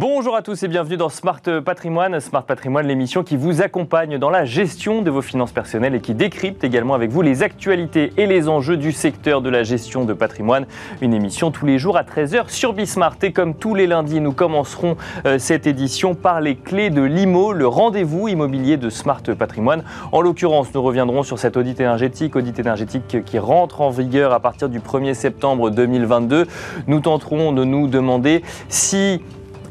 Bonjour 0.00 0.36
à 0.36 0.42
tous 0.42 0.62
et 0.62 0.68
bienvenue 0.68 0.96
dans 0.96 1.08
Smart 1.08 1.40
Patrimoine. 1.64 2.20
Smart 2.20 2.44
Patrimoine, 2.44 2.86
l'émission 2.86 3.24
qui 3.24 3.36
vous 3.36 3.62
accompagne 3.62 4.16
dans 4.16 4.30
la 4.30 4.44
gestion 4.44 5.02
de 5.02 5.10
vos 5.10 5.22
finances 5.22 5.50
personnelles 5.50 5.96
et 5.96 6.00
qui 6.00 6.14
décrypte 6.14 6.62
également 6.62 6.94
avec 6.94 7.10
vous 7.10 7.20
les 7.20 7.42
actualités 7.42 8.12
et 8.16 8.26
les 8.26 8.48
enjeux 8.48 8.76
du 8.76 8.92
secteur 8.92 9.42
de 9.42 9.50
la 9.50 9.64
gestion 9.64 10.04
de 10.04 10.12
patrimoine. 10.12 10.66
Une 11.00 11.14
émission 11.14 11.50
tous 11.50 11.66
les 11.66 11.80
jours 11.80 11.96
à 11.96 12.04
13h 12.04 12.48
sur 12.48 12.74
Bismart. 12.74 13.16
Et 13.22 13.32
comme 13.32 13.54
tous 13.54 13.74
les 13.74 13.88
lundis, 13.88 14.20
nous 14.20 14.30
commencerons 14.30 14.96
euh, 15.26 15.40
cette 15.40 15.66
édition 15.66 16.14
par 16.14 16.40
les 16.40 16.54
clés 16.54 16.90
de 16.90 17.02
l'IMO, 17.02 17.52
le 17.52 17.66
rendez-vous 17.66 18.28
immobilier 18.28 18.76
de 18.76 18.90
Smart 18.90 19.24
Patrimoine. 19.36 19.82
En 20.12 20.20
l'occurrence, 20.20 20.72
nous 20.74 20.82
reviendrons 20.82 21.24
sur 21.24 21.40
cet 21.40 21.56
audit 21.56 21.80
énergétique, 21.80 22.36
audit 22.36 22.56
énergétique 22.56 23.24
qui 23.24 23.38
rentre 23.40 23.80
en 23.80 23.90
vigueur 23.90 24.32
à 24.32 24.38
partir 24.38 24.68
du 24.68 24.78
1er 24.78 25.14
septembre 25.14 25.70
2022. 25.70 26.46
Nous 26.86 27.00
tenterons 27.00 27.50
de 27.50 27.64
nous 27.64 27.88
demander 27.88 28.44
si 28.68 29.22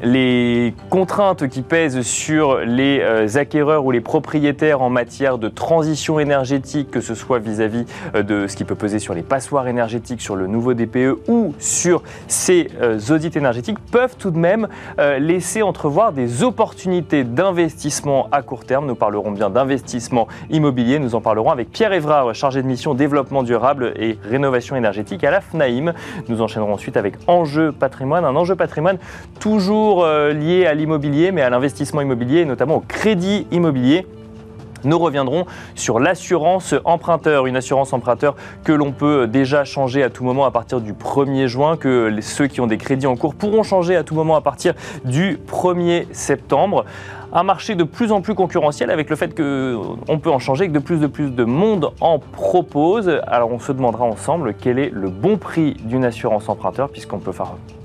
les 0.03 0.73
contraintes 0.89 1.47
qui 1.47 1.61
pèsent 1.61 2.01
sur 2.01 2.59
les 2.59 2.99
euh, 3.01 3.27
acquéreurs 3.35 3.85
ou 3.85 3.91
les 3.91 4.01
propriétaires 4.01 4.81
en 4.81 4.89
matière 4.89 5.37
de 5.37 5.49
transition 5.49 6.19
énergétique, 6.19 6.91
que 6.91 7.01
ce 7.01 7.15
soit 7.15 7.39
vis-à-vis 7.39 7.85
euh, 8.15 8.23
de 8.23 8.47
ce 8.47 8.55
qui 8.55 8.63
peut 8.63 8.75
peser 8.75 8.99
sur 8.99 9.13
les 9.13 9.23
passoires 9.23 9.67
énergétiques, 9.67 10.21
sur 10.21 10.35
le 10.35 10.47
nouveau 10.47 10.73
DPE 10.73 11.17
ou 11.27 11.53
sur 11.59 12.03
ces 12.27 12.69
euh, 12.81 12.99
audits 13.09 13.31
énergétiques, 13.35 13.79
peuvent 13.91 14.15
tout 14.17 14.31
de 14.31 14.37
même 14.37 14.67
laisser 15.19 15.61
entrevoir 15.61 16.11
des 16.11 16.43
opportunités 16.43 17.23
d'investissement 17.23 18.27
à 18.31 18.41
court 18.41 18.65
terme. 18.65 18.85
Nous 18.85 18.95
parlerons 18.95 19.31
bien 19.31 19.49
d'investissement 19.49 20.27
immobilier. 20.49 20.99
Nous 20.99 21.15
en 21.15 21.21
parlerons 21.21 21.51
avec 21.51 21.71
Pierre 21.71 21.93
Évrard, 21.93 22.33
chargé 22.35 22.61
de 22.61 22.67
mission 22.67 22.93
développement 22.93 23.43
durable 23.43 23.93
et 23.95 24.17
rénovation 24.23 24.75
énergétique 24.75 25.23
à 25.23 25.31
la 25.31 25.41
FNAIM. 25.41 25.93
Nous 26.27 26.41
enchaînerons 26.41 26.73
ensuite 26.73 26.97
avec 26.97 27.15
Enjeu 27.27 27.71
patrimoine, 27.71 28.25
un 28.25 28.35
enjeu 28.35 28.55
patrimoine 28.55 28.97
toujours 29.39 29.86
euh, 29.87 30.33
lié 30.33 30.65
à 30.65 30.73
l'immobilier, 30.73 31.31
mais 31.31 31.41
à 31.41 31.49
l'investissement 31.49 32.01
immobilier 32.01 32.41
et 32.41 32.45
notamment 32.45 32.75
au 32.75 32.79
crédit 32.81 33.47
immobilier. 33.51 34.05
Nous 34.83 34.99
reviendrons 34.99 35.45
sur 35.75 35.99
l'assurance 35.99 36.75
emprunteur, 36.85 37.47
une 37.47 37.55
assurance 37.55 37.93
emprunteur 37.93 38.35
que 38.63 38.71
l'on 38.71 38.91
peut 38.91 39.27
déjà 39.27 39.63
changer 39.63 40.03
à 40.03 40.09
tout 40.09 40.23
moment 40.23 40.45
à 40.45 40.51
partir 40.51 40.81
du 40.81 40.93
1er 40.93 41.47
juin, 41.47 41.77
que 41.77 42.15
ceux 42.21 42.47
qui 42.47 42.61
ont 42.61 42.67
des 42.67 42.77
crédits 42.77 43.07
en 43.07 43.15
cours 43.15 43.33
pourront 43.33 43.63
changer 43.63 43.95
à 43.95 44.03
tout 44.03 44.13
moment 44.13 44.35
à 44.35 44.41
partir 44.41 44.73
du 45.03 45.39
1er 45.47 46.05
septembre 46.11 46.85
un 47.33 47.43
marché 47.43 47.75
de 47.75 47.83
plus 47.83 48.11
en 48.11 48.21
plus 48.21 48.35
concurrentiel 48.35 48.89
avec 48.91 49.09
le 49.09 49.15
fait 49.15 49.35
qu'on 49.35 50.19
peut 50.19 50.31
en 50.31 50.39
changer, 50.39 50.67
que 50.67 50.73
de 50.73 50.79
plus 50.79 51.03
en 51.03 51.09
plus 51.09 51.29
de 51.29 51.43
monde 51.43 51.91
en 51.99 52.19
propose. 52.19 53.19
Alors 53.27 53.51
on 53.51 53.59
se 53.59 53.71
demandera 53.71 54.05
ensemble 54.05 54.53
quel 54.53 54.79
est 54.79 54.89
le 54.93 55.09
bon 55.09 55.37
prix 55.37 55.75
d'une 55.83 56.05
assurance 56.05 56.49
emprunteur, 56.49 56.89
puisqu'on 56.89 57.19
peut, 57.19 57.31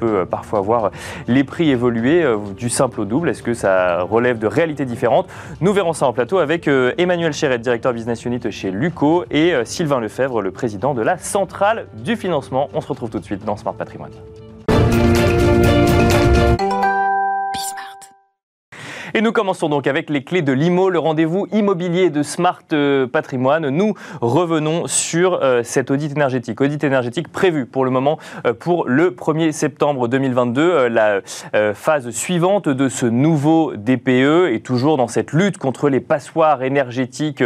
euh, 0.03 0.25
parfois 0.25 0.61
voir 0.61 0.91
les 1.29 1.45
prix 1.45 1.71
évoluer 1.71 2.23
euh, 2.23 2.39
du 2.57 2.69
simple 2.69 3.01
au 3.01 3.05
double. 3.05 3.29
Est-ce 3.29 3.43
que 3.43 3.55
ça 3.55 4.03
relève 4.03 4.39
de 4.39 4.47
réalités 4.47 4.85
différentes? 4.85 5.29
Nous 5.61 5.73
verrons 5.73 5.93
ça 5.93 6.07
en 6.07 6.13
plateau 6.13 6.39
avec 6.39 6.69
euh, 6.69 6.93
Emmanuel 6.99 7.33
Chéret, 7.33 7.59
directeur 7.59 7.93
business 7.93 8.25
unit 8.25 8.41
chez 8.51 8.71
Luco, 8.71 9.25
et 9.31 9.55
Sylvain 9.65 10.01
Lefebvre, 10.01 10.43
le 10.43 10.51
président 10.51 10.95
de 10.95 11.03
la 11.03 11.19
centrale 11.19 11.87
du 12.05 12.17
financement. 12.17 12.69
On 12.75 12.81
se 12.81 12.89
retrouve 12.89 13.11
tout 13.11 13.19
de 13.19 13.25
suite 13.25 13.45
dans 13.45 13.57
Smart 13.57 13.75
Patrimoine. 13.75 14.13
Et 19.15 19.21
nous 19.21 19.33
commençons 19.33 19.69
donc 19.69 19.87
avec 19.87 20.09
les 20.09 20.25
clés 20.25 20.41
de 20.41 20.53
l'IMO, 20.53 20.89
le 20.89 20.99
rendez-vous 20.99 21.47
immobilier 21.53 22.09
de 22.09 22.23
Smart 22.23 22.63
euh, 22.73 23.07
Patrimoine. 23.07 23.69
Nous 23.69 23.93
revenons 24.23 24.87
sur 24.87 25.35
euh, 25.43 25.63
cet 25.63 25.91
audit 25.91 26.13
énergétique. 26.13 26.59
Audit 26.63 26.83
énergétique 26.83 27.29
prévu 27.29 27.67
pour 27.67 27.85
le 27.85 27.91
moment 27.91 28.19
euh, 28.47 28.55
pour 28.55 28.89
le 28.89 29.11
1er 29.11 29.53
septembre 29.53 30.09
2022, 30.09 30.89
la 30.89 31.21
phase 31.75 32.09
suivante 32.11 32.71
de 32.71 32.89
ce 32.89 33.05
nouveau 33.05 33.75
DPE 33.77 34.51
et 34.51 34.61
toujours 34.65 34.97
dans 34.97 35.09
cette 35.09 35.33
lutte 35.33 35.59
contre 35.59 35.91
les 35.91 36.01
passoires 36.01 36.63
énergétiques, 36.63 37.45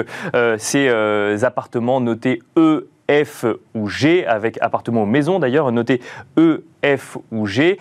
ces 0.58 1.44
appartements 1.44 2.00
notés 2.00 2.42
E 2.56 2.88
F 3.10 3.44
ou 3.74 3.88
G, 3.88 4.26
avec 4.26 4.58
appartements 4.60 5.02
ou 5.02 5.06
maisons 5.06 5.38
d'ailleurs, 5.38 5.70
notés 5.72 6.00
E, 6.38 6.64
F 6.84 7.18
ou 7.32 7.46
G. 7.46 7.78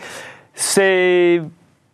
C'est 0.53 1.41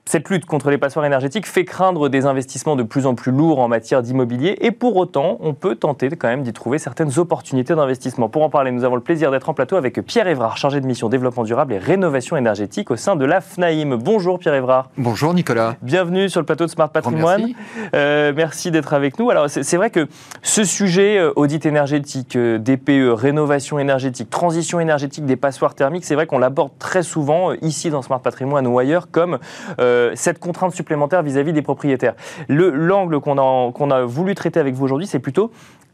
cette 0.05 0.29
lutte 0.29 0.45
contre 0.45 0.71
les 0.71 0.77
passoires 0.77 1.05
énergétiques 1.05 1.45
fait 1.45 1.63
craindre 1.63 2.09
des 2.09 2.25
investissements 2.25 2.75
de 2.75 2.83
plus 2.83 3.05
en 3.05 3.15
plus 3.15 3.31
lourds 3.31 3.59
en 3.59 3.67
matière 3.67 4.01
d'immobilier 4.01 4.57
et 4.61 4.71
pour 4.71 4.97
autant, 4.97 5.37
on 5.41 5.53
peut 5.53 5.75
tenter 5.75 6.09
quand 6.09 6.27
même 6.27 6.43
d'y 6.43 6.53
trouver 6.53 6.79
certaines 6.79 7.19
opportunités 7.19 7.75
d'investissement. 7.75 8.27
Pour 8.27 8.43
en 8.43 8.49
parler, 8.49 8.71
nous 8.71 8.83
avons 8.83 8.95
le 8.95 9.01
plaisir 9.01 9.31
d'être 9.31 9.47
en 9.47 9.53
plateau 9.53 9.75
avec 9.75 10.01
Pierre 10.01 10.27
Évrard, 10.27 10.57
chargé 10.57 10.81
de 10.81 10.87
mission 10.87 11.07
développement 11.07 11.43
durable 11.43 11.73
et 11.73 11.77
rénovation 11.77 12.35
énergétique 12.35 12.89
au 12.91 12.95
sein 12.95 13.15
de 13.15 13.25
la 13.25 13.41
FNAIM. 13.41 13.95
Bonjour 13.95 14.39
Pierre 14.39 14.55
Évrard. 14.55 14.89
Bonjour 14.97 15.33
Nicolas. 15.33 15.75
Bienvenue 15.81 16.29
sur 16.29 16.39
le 16.39 16.45
plateau 16.45 16.65
de 16.65 16.71
Smart 16.71 16.89
Patrimoine. 16.89 17.41
Merci, 17.41 17.55
euh, 17.93 18.33
merci 18.35 18.71
d'être 18.71 18.93
avec 18.93 19.19
nous. 19.19 19.29
Alors 19.29 19.49
c'est 19.49 19.77
vrai 19.77 19.91
que 19.91 20.07
ce 20.41 20.63
sujet, 20.63 21.19
euh, 21.19 21.31
audit 21.35 21.65
énergétique, 21.65 22.35
euh, 22.35 22.57
DPE, 22.57 23.13
rénovation 23.13 23.77
énergétique, 23.77 24.29
transition 24.29 24.79
énergétique 24.79 25.25
des 25.25 25.35
passoires 25.35 25.75
thermiques, 25.75 26.05
c'est 26.05 26.15
vrai 26.15 26.25
qu'on 26.25 26.39
l'aborde 26.39 26.71
très 26.79 27.03
souvent 27.03 27.53
ici 27.61 27.91
dans 27.91 28.01
Smart 28.01 28.19
Patrimoine 28.19 28.65
ou 28.65 28.79
ailleurs 28.79 29.09
comme... 29.11 29.37
Euh, 29.79 29.90
cette 30.15 30.39
contrainte 30.39 30.73
supplémentaire 30.73 31.23
vis-à-vis 31.23 31.53
des 31.53 31.61
propriétaires. 31.61 32.15
L'angle 32.49 33.19
qu'on 33.19 33.37
a, 33.37 33.95
a 33.95 34.05
voulu 34.05 34.35
traiter 34.35 34.59
avec 34.59 34.75
vous 34.75 34.85
aujourd'hui, 34.85 35.07
c'est 35.07 35.19
plutôt 35.19 35.51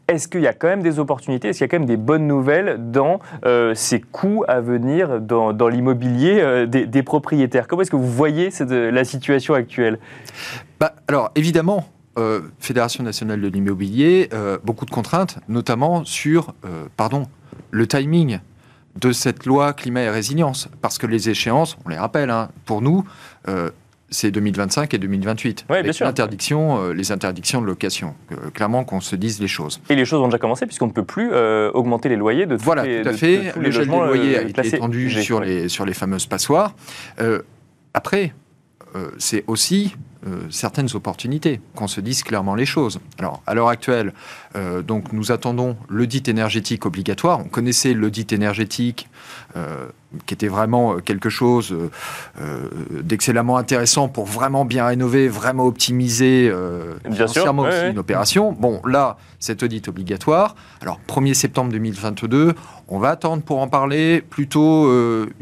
est-ce 0.08 0.26
qu'il 0.26 0.40
y 0.40 0.46
a 0.46 0.54
quand 0.54 0.68
même 0.68 0.82
des 0.82 0.98
opportunités 0.98 1.48
Est-ce 1.48 1.58
qu'il 1.58 1.64
y 1.64 1.68
a 1.68 1.68
quand 1.68 1.78
même 1.78 1.86
des 1.86 1.98
bonnes 1.98 2.26
nouvelles 2.26 2.90
dans 2.90 3.20
euh, 3.44 3.74
ces 3.74 4.00
coûts 4.00 4.42
à 4.48 4.60
venir 4.60 5.20
dans, 5.20 5.52
l'immobilier 5.68 6.38
euh, 6.40 6.66
des, 6.66 7.02
propriétaires? 7.02 7.68
Comment 7.68 7.82
est-ce 7.82 7.90
que 7.90 7.96
vous 7.96 8.10
voyez 8.10 8.48
la 8.70 9.04
situation 9.04 9.52
actuelle? 9.52 9.98
Bah, 10.80 10.94
Alors, 11.06 11.30
évidemment, 11.34 11.86
Fédération 12.58 13.04
nationale 13.04 13.40
de 13.40 13.46
l'immobilier, 13.46 14.28
beaucoup 14.64 14.84
de 14.86 14.90
contraintes, 14.90 15.38
notamment 15.46 16.04
sur 16.04 16.52
pardon, 16.96 17.28
le 17.70 17.86
timing 17.86 18.40
de 18.96 19.12
cette 19.12 19.46
loi 19.46 19.72
climat 19.72 20.00
et 20.00 20.10
résilience. 20.10 20.68
Parce 20.82 20.98
que 20.98 21.06
les 21.06 21.30
échéances, 21.30 21.76
on 21.84 21.90
les 21.90 21.96
rappelle, 21.96 22.30
hein, 22.30 22.48
pour 22.64 22.82
nous, 22.82 23.04
c'est 24.10 24.30
2025 24.30 24.94
et 24.94 24.98
2028. 24.98 25.66
Oui, 25.68 25.82
bien 25.82 25.92
sûr. 25.92 26.06
Euh, 26.06 26.94
les 26.94 27.12
interdictions 27.12 27.60
de 27.60 27.66
location. 27.66 28.14
Euh, 28.32 28.50
clairement 28.52 28.84
qu'on 28.84 29.00
se 29.00 29.16
dise 29.16 29.40
les 29.40 29.48
choses. 29.48 29.80
Et 29.90 29.94
les 29.94 30.04
choses 30.04 30.20
ont 30.20 30.26
déjà 30.26 30.38
commencé 30.38 30.66
puisqu'on 30.66 30.86
ne 30.86 30.92
peut 30.92 31.04
plus 31.04 31.30
euh, 31.32 31.70
augmenter 31.72 32.08
les 32.08 32.16
loyers 32.16 32.46
de 32.46 32.56
tous 32.56 32.64
voilà, 32.64 32.84
les, 32.84 33.02
tout 33.02 33.08
à 33.08 33.12
fait. 33.12 33.52
le 33.58 33.70
gel 33.70 33.86
des 33.86 33.96
loyers 33.96 34.38
a 34.38 34.42
été 34.42 34.76
étendu 34.76 35.10
sur, 35.10 35.40
les, 35.40 35.68
sur 35.68 35.84
les 35.84 35.94
fameuses 35.94 36.26
passoires. 36.26 36.74
après, 37.94 38.32
c'est 39.18 39.44
aussi 39.46 39.94
certaines 40.50 40.88
opportunités, 40.94 41.60
qu'on 41.74 41.88
se 41.88 42.00
dise 42.00 42.22
clairement 42.22 42.54
les 42.54 42.66
choses. 42.66 43.00
Alors, 43.18 43.42
à 43.46 43.54
l'heure 43.54 43.68
actuelle, 43.68 44.12
donc 44.86 45.12
nous 45.12 45.32
attendons 45.32 45.76
l'audit 45.88 46.28
énergétique 46.28 46.86
obligatoire. 46.86 47.38
On 47.40 47.48
connaissait 47.48 47.94
l'audit 47.94 48.32
énergétique 48.32 49.08
qui 50.26 50.34
était 50.34 50.48
vraiment 50.48 50.94
euh, 50.94 50.98
quelque 51.00 51.28
chose 51.28 51.72
euh, 51.72 51.90
euh, 52.40 52.68
d'excellemment 53.02 53.58
intéressant 53.58 54.08
pour 54.08 54.24
vraiment 54.24 54.64
bien 54.64 54.86
rénover, 54.86 55.28
vraiment 55.28 55.66
optimiser 55.66 56.52
financièrement 57.04 57.62
aussi 57.62 57.90
une 57.90 57.98
opération. 57.98 58.52
Bon, 58.52 58.80
là, 58.84 59.18
cet 59.38 59.62
audit 59.62 59.86
obligatoire. 59.88 60.56
Alors, 60.80 61.00
1er 61.08 61.34
septembre 61.34 61.70
2022, 61.72 62.54
on 62.88 62.98
va 62.98 63.10
attendre 63.10 63.42
pour 63.42 63.58
en 63.60 63.68
parler. 63.68 64.22
Plutôt, 64.22 64.90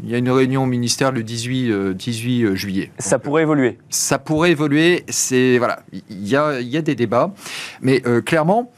il 0.03 0.09
y 0.09 0.15
a 0.15 0.17
une 0.17 0.29
réunion 0.29 0.63
au 0.63 0.65
ministère 0.65 1.11
le 1.11 1.23
18, 1.23 1.93
18 1.95 2.55
juillet. 2.55 2.91
Ça 2.99 3.19
pourrait 3.19 3.43
évoluer. 3.43 3.77
Ça 3.89 4.19
pourrait 4.19 4.51
évoluer. 4.51 4.66
C'est 5.09 5.57
voilà, 5.57 5.79
il 5.91 6.27
y 6.27 6.35
a, 6.35 6.59
y 6.61 6.77
a 6.77 6.81
des 6.81 6.95
débats, 6.95 7.33
mais 7.81 8.01
clairement 8.25 8.71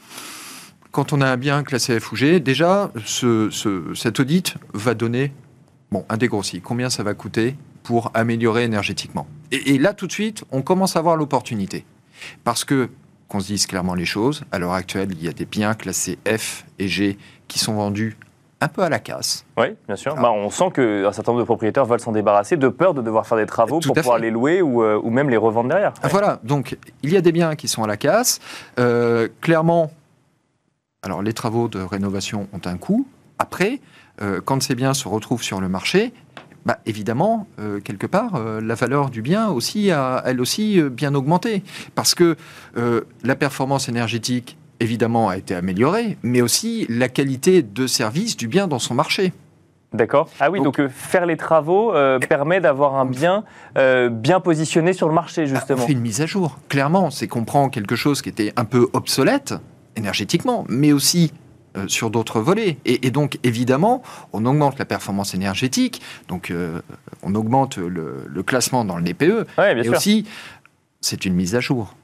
quand 0.92 1.12
on 1.12 1.20
a 1.20 1.28
un 1.28 1.36
bien 1.36 1.62
classé 1.62 2.00
F 2.00 2.10
ou 2.10 2.16
G, 2.16 2.40
déjà, 2.40 2.90
ce, 3.04 3.48
cet 3.94 4.18
audit 4.18 4.54
va 4.74 4.94
donner 4.94 5.32
Bon, 5.90 6.04
un 6.08 6.16
dégrossi, 6.16 6.60
combien 6.60 6.88
ça 6.88 7.02
va 7.02 7.14
coûter 7.14 7.56
pour 7.82 8.12
améliorer 8.14 8.62
énergétiquement? 8.62 9.26
Et, 9.50 9.76
là, 9.76 9.92
tout 9.92 10.06
de 10.06 10.12
suite, 10.12 10.44
on 10.52 10.62
commence 10.62 10.94
à 10.94 11.02
voir 11.02 11.16
l'opportunité. 11.16 11.84
Parce 12.44 12.64
que, 12.64 12.90
qu'on 13.26 13.40
se 13.40 13.48
dise 13.48 13.66
clairement 13.66 13.94
les 13.94 14.04
choses, 14.04 14.44
à 14.52 14.60
l'heure 14.60 14.74
actuelle, 14.74 15.08
il 15.10 15.24
y 15.24 15.26
a 15.26 15.32
des 15.32 15.46
biens 15.46 15.74
classés 15.74 16.18
F 16.28 16.64
et 16.78 16.86
G 16.86 17.18
qui 17.48 17.58
sont 17.58 17.74
vendus 17.74 18.16
un 18.60 18.68
peu 18.68 18.82
à 18.82 18.88
la 18.88 18.98
casse. 18.98 19.44
Oui, 19.56 19.68
bien 19.86 19.96
sûr. 19.96 20.14
Bah, 20.14 20.30
on 20.30 20.50
sent 20.50 20.70
qu'un 20.74 21.12
certain 21.12 21.32
nombre 21.32 21.42
de 21.42 21.46
propriétaires 21.46 21.84
veulent 21.84 22.00
s'en 22.00 22.12
débarrasser 22.12 22.56
de 22.56 22.68
peur 22.68 22.94
de 22.94 23.02
devoir 23.02 23.26
faire 23.26 23.38
des 23.38 23.46
travaux 23.46 23.80
pour 23.80 23.94
pouvoir 23.94 24.18
les 24.18 24.30
louer 24.30 24.62
ou, 24.62 24.82
euh, 24.82 25.00
ou, 25.02 25.10
même 25.10 25.30
les 25.30 25.36
revendre 25.36 25.68
derrière. 25.68 25.94
Ah, 26.02 26.08
voilà, 26.08 26.40
donc 26.44 26.76
il 27.02 27.12
y 27.12 27.16
a 27.16 27.20
des 27.20 27.32
biens 27.32 27.56
qui 27.56 27.68
sont 27.68 27.82
à 27.82 27.86
la 27.86 27.96
casse. 27.96 28.38
Euh, 28.78 29.28
clairement, 29.40 29.90
alors 31.02 31.22
les 31.22 31.32
travaux 31.32 31.68
de 31.68 31.80
rénovation 31.80 32.48
ont 32.52 32.60
un 32.66 32.76
coût. 32.76 33.06
Après, 33.38 33.80
euh, 34.20 34.40
quand 34.44 34.62
ces 34.62 34.74
biens 34.74 34.92
se 34.92 35.08
retrouvent 35.08 35.42
sur 35.42 35.60
le 35.60 35.68
marché, 35.68 36.12
bah, 36.66 36.78
évidemment, 36.84 37.46
euh, 37.58 37.80
quelque 37.80 38.06
part, 38.06 38.34
euh, 38.34 38.60
la 38.60 38.74
valeur 38.74 39.08
du 39.08 39.22
bien 39.22 39.48
aussi 39.48 39.90
a, 39.90 40.22
elle 40.26 40.42
aussi, 40.42 40.82
bien 40.82 41.14
augmenté. 41.14 41.62
Parce 41.94 42.14
que 42.14 42.36
la 43.22 43.34
performance 43.34 43.88
énergétique, 43.88 44.58
évidemment, 44.80 45.28
a 45.28 45.36
été 45.36 45.54
améliorée, 45.54 46.16
mais 46.22 46.42
aussi 46.42 46.86
la 46.88 47.08
qualité 47.08 47.62
de 47.62 47.86
service 47.86 48.36
du 48.36 48.48
bien 48.48 48.66
dans 48.66 48.78
son 48.78 48.94
marché. 48.94 49.32
D'accord. 49.92 50.28
Ah 50.38 50.50
oui, 50.50 50.60
donc, 50.62 50.80
faire 50.88 51.26
les 51.26 51.36
travaux 51.36 51.92
permet 52.28 52.60
d'avoir 52.60 52.94
un 52.96 53.06
bien 53.06 53.44
bien 53.74 54.40
positionné 54.40 54.92
sur 54.92 55.08
le 55.08 55.14
marché, 55.14 55.42
bah, 55.42 55.54
justement. 55.54 55.82
on 55.82 55.86
fait 55.86 55.92
une 55.92 56.00
mise 56.00 56.20
à 56.20 56.26
jour. 56.26 56.58
Clairement, 56.68 57.10
c'est 57.10 57.26
qu'on 57.26 57.44
prend 57.44 57.68
quelque 57.68 57.96
chose 57.96 58.22
qui 58.22 58.28
était 58.28 58.52
un 58.56 58.64
peu 58.64 58.88
obsolète 58.92 59.54
énergétiquement, 59.96 60.64
mais 60.68 60.92
aussi 60.92 61.32
euh, 61.76 61.86
sur 61.86 62.10
d'autres 62.10 62.40
volets. 62.40 62.78
Et, 62.84 63.12
donc, 63.12 63.38
évidemment, 63.44 64.02
on 64.32 64.44
augmente 64.44 64.76
la 64.80 64.84
performance 64.84 65.34
énergétique, 65.34 66.02
donc 66.26 66.50
euh, 66.50 66.80
on 67.22 67.36
augmente 67.36 67.76
le, 67.76 68.42
classement 68.42 68.84
dans 68.84 68.96
le 68.96 69.04
DPE, 69.04 69.46
et 69.58 69.88
aussi, 69.88 70.26
c'est 71.00 71.24
une 71.24 71.34
mise 71.34 71.54
à 71.54 71.60
jour. 71.60 71.94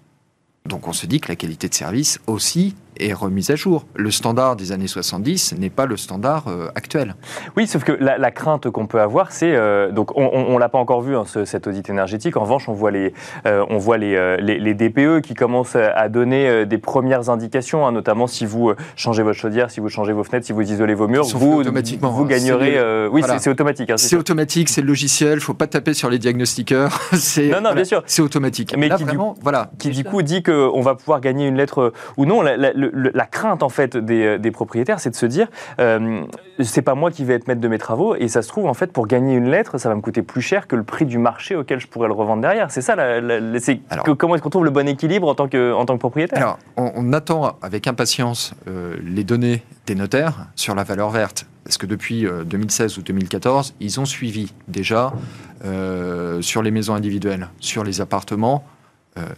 Donc 0.66 0.88
on 0.88 0.92
se 0.92 1.06
dit 1.06 1.20
que 1.20 1.28
la 1.28 1.36
qualité 1.36 1.68
de 1.68 1.74
service 1.74 2.20
aussi 2.26 2.74
est 3.00 3.12
remise 3.12 3.50
à 3.50 3.56
jour. 3.56 3.86
Le 3.94 4.10
standard 4.10 4.56
des 4.56 4.72
années 4.72 4.86
70 4.86 5.56
n'est 5.58 5.70
pas 5.70 5.86
le 5.86 5.96
standard 5.96 6.48
euh, 6.48 6.68
actuel. 6.74 7.14
Oui, 7.56 7.66
sauf 7.66 7.84
que 7.84 7.92
la, 7.92 8.30
crainte 8.30 8.70
qu'on 8.70 8.86
peut 8.86 9.00
avoir, 9.00 9.32
c'est 9.32 9.54
euh, 9.54 9.90
donc 9.90 10.16
on, 10.16 10.54
ne 10.54 10.58
l'a 10.58 10.68
pas 10.68 10.78
encore 10.78 11.02
vu 11.02 11.16
hein, 11.16 11.24
cet 11.44 11.66
audit 11.66 11.88
énergétique. 11.88 12.36
En 12.36 12.42
revanche, 12.42 12.68
on 12.68 12.72
voit 12.72 12.90
les 12.90 13.14
euh, 13.46 13.64
on 13.70 13.78
voit 13.78 13.98
les, 13.98 14.36
les, 14.38 14.74
DPE 14.74 15.20
qui 15.22 15.34
commencent 15.34 15.76
à 15.76 16.08
donner 16.08 16.66
des 16.66 16.78
premières 16.78 17.30
indications, 17.30 17.86
hein, 17.86 17.92
notamment 17.92 18.26
si 18.26 18.46
vous 18.46 18.72
changez 18.94 19.22
votre 19.22 19.38
chaudière, 19.38 19.70
si 19.70 19.80
vous 19.80 19.88
changez 19.88 20.12
vos 20.12 20.24
fenêtres, 20.24 20.46
si 20.46 20.52
vous 20.52 20.62
isolez 20.62 20.94
vos 20.94 21.08
murs, 21.08 21.26
vous 21.34 21.60
automatiquement. 21.60 22.10
vous 22.10 22.24
gagnerez. 22.24 23.08
oui, 23.08 23.22
c'est 23.38 23.50
automatique. 23.50 23.90
Hein, 23.90 23.96
c'est 23.96 24.16
automatique, 24.16 24.68
c'est 24.68 24.80
le 24.80 24.88
logiciel. 24.88 25.38
Il 25.38 25.40
faut 25.40 25.54
pas 25.54 25.66
taper 25.66 25.94
sur 25.94 26.10
les 26.10 26.18
diagnostiqueurs. 26.18 27.00
non, 27.38 27.60
non, 27.60 27.74
bien 27.74 27.84
sûr. 27.84 28.02
C'est 28.06 28.22
automatique. 28.22 28.74
Mais 28.76 28.90
qui, 28.90 29.04
du, 29.04 29.16
voilà. 29.40 29.70
qui 29.78 29.90
du 29.90 30.04
coup 30.04 30.22
dit 30.22 30.42
qu'on 30.56 30.80
va 30.80 30.94
pouvoir 30.94 31.20
gagner 31.20 31.46
une 31.46 31.56
lettre 31.56 31.92
ou 32.16 32.26
non. 32.26 32.42
La, 32.42 32.56
la 32.56 33.26
crainte 33.26 33.62
en 33.62 33.68
fait 33.68 33.96
des, 33.96 34.38
des 34.38 34.50
propriétaires, 34.50 35.00
c'est 35.00 35.10
de 35.10 35.16
se 35.16 35.26
dire, 35.26 35.48
euh, 35.80 36.22
c'est 36.60 36.82
pas 36.82 36.94
moi 36.94 37.10
qui 37.10 37.24
vais 37.24 37.34
être 37.34 37.48
maître 37.48 37.60
de 37.60 37.68
mes 37.68 37.78
travaux, 37.78 38.14
et 38.14 38.28
ça 38.28 38.42
se 38.42 38.48
trouve 38.48 38.66
en 38.66 38.74
fait 38.74 38.92
pour 38.92 39.06
gagner 39.06 39.34
une 39.34 39.50
lettre, 39.50 39.78
ça 39.78 39.88
va 39.88 39.94
me 39.94 40.00
coûter 40.00 40.22
plus 40.22 40.40
cher 40.40 40.66
que 40.66 40.76
le 40.76 40.82
prix 40.82 41.06
du 41.06 41.18
marché 41.18 41.56
auquel 41.56 41.80
je 41.80 41.86
pourrais 41.86 42.08
le 42.08 42.14
revendre 42.14 42.42
derrière. 42.42 42.70
C'est 42.70 42.80
ça, 42.80 42.96
la, 42.96 43.20
comment 44.18 44.34
est-ce 44.34 44.42
qu'on 44.42 44.50
trouve 44.50 44.64
le 44.64 44.70
bon 44.70 44.88
équilibre 44.88 45.28
en 45.28 45.34
tant 45.34 45.48
que, 45.48 45.72
en 45.72 45.84
tant 45.84 45.94
que 45.94 46.00
propriétaire? 46.00 46.38
Alors, 46.38 46.58
on, 46.76 47.12
attend 47.12 47.56
avec 47.62 47.86
impatience 47.86 48.54
euh, 48.68 48.96
les 49.02 49.24
données 49.24 49.62
des 49.86 49.94
notaires 49.94 50.48
sur 50.54 50.74
la 50.74 50.84
valeur 50.84 51.10
verte. 51.10 51.46
Parce 51.64 51.78
que 51.78 51.86
depuis 51.86 52.24
2016 52.46 52.96
euh, 52.96 53.00
ou 53.00 53.02
2014, 53.02 53.74
ils 53.80 53.98
ont 53.98 54.04
suivi 54.04 54.52
déjà 54.68 55.12
euh, 55.64 56.40
sur 56.40 56.62
les 56.62 56.70
maisons 56.70 56.94
individuelles, 56.94 57.48
sur 57.58 57.82
les 57.82 58.00
appartements, 58.00 58.64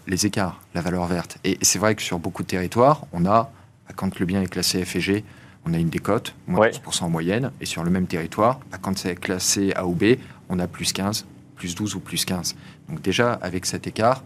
les 0.06 0.26
écarts, 0.26 0.60
la 0.74 0.80
valeur 0.80 1.06
verte. 1.06 1.38
Et 1.44 1.58
c'est 1.62 1.78
vrai 1.78 1.94
que 1.94 2.02
sur 2.02 2.18
beaucoup 2.18 2.42
de 2.42 2.48
territoires, 2.48 3.06
on 3.12 3.26
a 3.26 3.50
quand 3.96 4.18
le 4.18 4.26
bien 4.26 4.42
est 4.42 4.48
classé 4.48 4.84
F 4.84 4.96
et 4.96 5.00
G, 5.00 5.24
on 5.64 5.74
a 5.74 5.78
une 5.78 5.88
décote, 5.88 6.34
moins 6.46 6.68
10% 6.68 7.04
en 7.04 7.10
moyenne. 7.10 7.50
Et 7.60 7.66
sur 7.66 7.84
le 7.84 7.90
même 7.90 8.06
territoire, 8.06 8.60
quand 8.80 8.96
c'est 8.98 9.14
classé 9.14 9.72
A 9.74 9.86
ou 9.86 9.94
B, 9.94 10.16
on 10.48 10.58
a 10.58 10.66
plus 10.66 10.92
15, 10.92 11.26
plus 11.56 11.74
12 11.74 11.94
ou 11.94 12.00
plus 12.00 12.24
15. 12.24 12.56
Donc 12.88 13.02
déjà, 13.02 13.34
avec 13.34 13.66
cet 13.66 13.86
écart, 13.86 14.22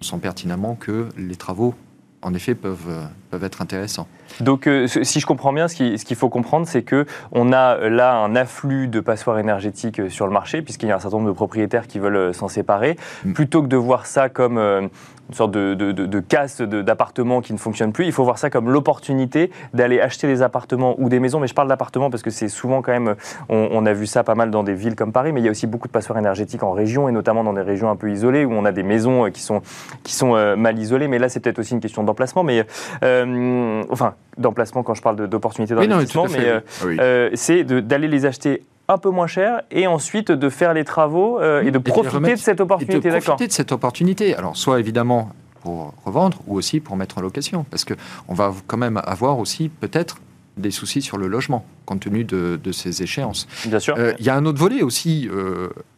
on 0.00 0.04
sent 0.04 0.18
pertinemment 0.18 0.74
que 0.74 1.08
les 1.16 1.36
travaux 1.36 1.74
en 2.22 2.34
effet, 2.34 2.54
peuvent, 2.54 2.86
euh, 2.88 3.04
peuvent 3.30 3.44
être 3.44 3.60
intéressants. 3.62 4.06
Donc, 4.40 4.66
euh, 4.66 4.86
si 4.86 5.20
je 5.20 5.26
comprends 5.26 5.52
bien, 5.52 5.68
ce 5.68 5.74
qu'il 5.74 6.16
faut 6.16 6.28
comprendre, 6.28 6.66
c'est 6.66 6.82
que 6.82 7.04
on 7.32 7.52
a 7.52 7.76
euh, 7.76 7.90
là 7.90 8.14
un 8.14 8.36
afflux 8.36 8.86
de 8.88 9.00
passoires 9.00 9.38
énergétiques 9.38 10.10
sur 10.10 10.26
le 10.26 10.32
marché, 10.32 10.62
puisqu'il 10.62 10.88
y 10.88 10.92
a 10.92 10.96
un 10.96 11.00
certain 11.00 11.18
nombre 11.18 11.28
de 11.28 11.34
propriétaires 11.34 11.86
qui 11.86 11.98
veulent 11.98 12.32
s'en 12.32 12.48
séparer. 12.48 12.96
Mm. 13.24 13.32
Plutôt 13.32 13.62
que 13.62 13.66
de 13.66 13.76
voir 13.76 14.06
ça 14.06 14.28
comme 14.28 14.88
une 15.32 15.36
sorte 15.36 15.50
de, 15.52 15.72
de, 15.72 15.92
de, 15.92 16.20
casse 16.20 16.60
d'appartements 16.60 17.40
qui 17.40 17.54
ne 17.54 17.58
fonctionnent 17.58 17.92
plus, 17.92 18.04
il 18.04 18.12
faut 18.12 18.22
voir 18.24 18.36
ça 18.36 18.50
comme 18.50 18.70
l'opportunité 18.70 19.50
d'aller 19.72 19.98
acheter 19.98 20.26
des 20.26 20.42
appartements 20.42 20.94
ou 20.98 21.08
des 21.08 21.20
maisons. 21.20 21.40
Mais 21.40 21.46
je 21.46 21.54
parle 21.54 21.68
d'appartements 21.68 22.10
parce 22.10 22.22
que 22.22 22.30
c'est 22.30 22.48
souvent 22.48 22.82
quand 22.82 22.92
même, 22.92 23.14
on, 23.48 23.86
a 23.86 23.92
vu 23.94 24.06
ça 24.06 24.24
pas 24.24 24.34
mal 24.34 24.50
dans 24.50 24.62
des 24.62 24.74
villes 24.74 24.94
comme 24.94 25.10
Paris, 25.10 25.32
mais 25.32 25.40
il 25.40 25.44
y 25.44 25.48
a 25.48 25.50
aussi 25.50 25.66
beaucoup 25.66 25.88
de 25.88 25.92
passoires 25.92 26.18
énergétiques 26.18 26.62
en 26.62 26.72
région, 26.72 27.08
et 27.08 27.12
notamment 27.12 27.44
dans 27.44 27.54
des 27.54 27.62
régions 27.62 27.90
un 27.90 27.96
peu 27.96 28.10
isolées, 28.10 28.44
où 28.44 28.52
on 28.52 28.64
a 28.64 28.72
des 28.72 28.82
maisons 28.82 29.30
qui 29.30 29.40
sont, 29.40 29.62
qui 30.02 30.14
sont 30.14 30.32
mal 30.56 30.78
isolées. 30.78 31.08
Mais 31.08 31.18
là, 31.18 31.28
c'est 31.28 31.40
peut-être 31.40 31.58
aussi 31.58 31.72
une 31.72 31.80
question 31.80 32.02
d'emplacement, 32.04 32.44
mais 32.44 32.64
euh, 33.02 33.82
enfin 33.90 34.14
d'emplacement 34.38 34.82
quand 34.82 34.94
je 34.94 35.02
parle 35.02 35.28
d'opportunités 35.28 35.74
d'investissement, 35.74 36.26
mais 36.30 36.46
euh, 36.46 36.60
euh, 36.84 37.30
c'est 37.34 37.64
d'aller 37.64 38.08
les 38.08 38.26
acheter 38.26 38.62
un 38.88 38.98
peu 38.98 39.10
moins 39.10 39.26
cher 39.26 39.62
et 39.70 39.86
ensuite 39.86 40.30
de 40.32 40.48
faire 40.48 40.74
les 40.74 40.84
travaux 40.84 41.40
et 41.40 41.70
de 41.70 41.78
profiter 41.78 42.34
de 42.34 42.38
cette 42.38 42.60
opportunité. 42.60 43.10
de 43.10 43.18
profiter 43.18 43.46
de 43.46 43.52
cette 43.52 43.72
opportunité. 43.72 44.34
Alors, 44.34 44.56
soit 44.56 44.80
évidemment 44.80 45.30
pour 45.60 45.94
revendre 46.04 46.38
ou 46.46 46.56
aussi 46.56 46.80
pour 46.80 46.96
mettre 46.96 47.18
en 47.18 47.20
location. 47.20 47.64
Parce 47.70 47.84
qu'on 47.84 48.34
va 48.34 48.52
quand 48.66 48.76
même 48.76 49.00
avoir 49.04 49.38
aussi 49.38 49.68
peut-être 49.68 50.18
des 50.56 50.70
soucis 50.70 51.00
sur 51.00 51.16
le 51.16 51.28
logement, 51.28 51.64
compte 51.86 52.00
tenu 52.00 52.24
de, 52.24 52.58
ces 52.72 53.02
échéances. 53.02 53.46
Bien 53.66 53.78
sûr. 53.78 53.96
Il 54.18 54.26
y 54.26 54.30
a 54.30 54.36
un 54.36 54.44
autre 54.44 54.58
volet 54.58 54.82
aussi, 54.82 55.28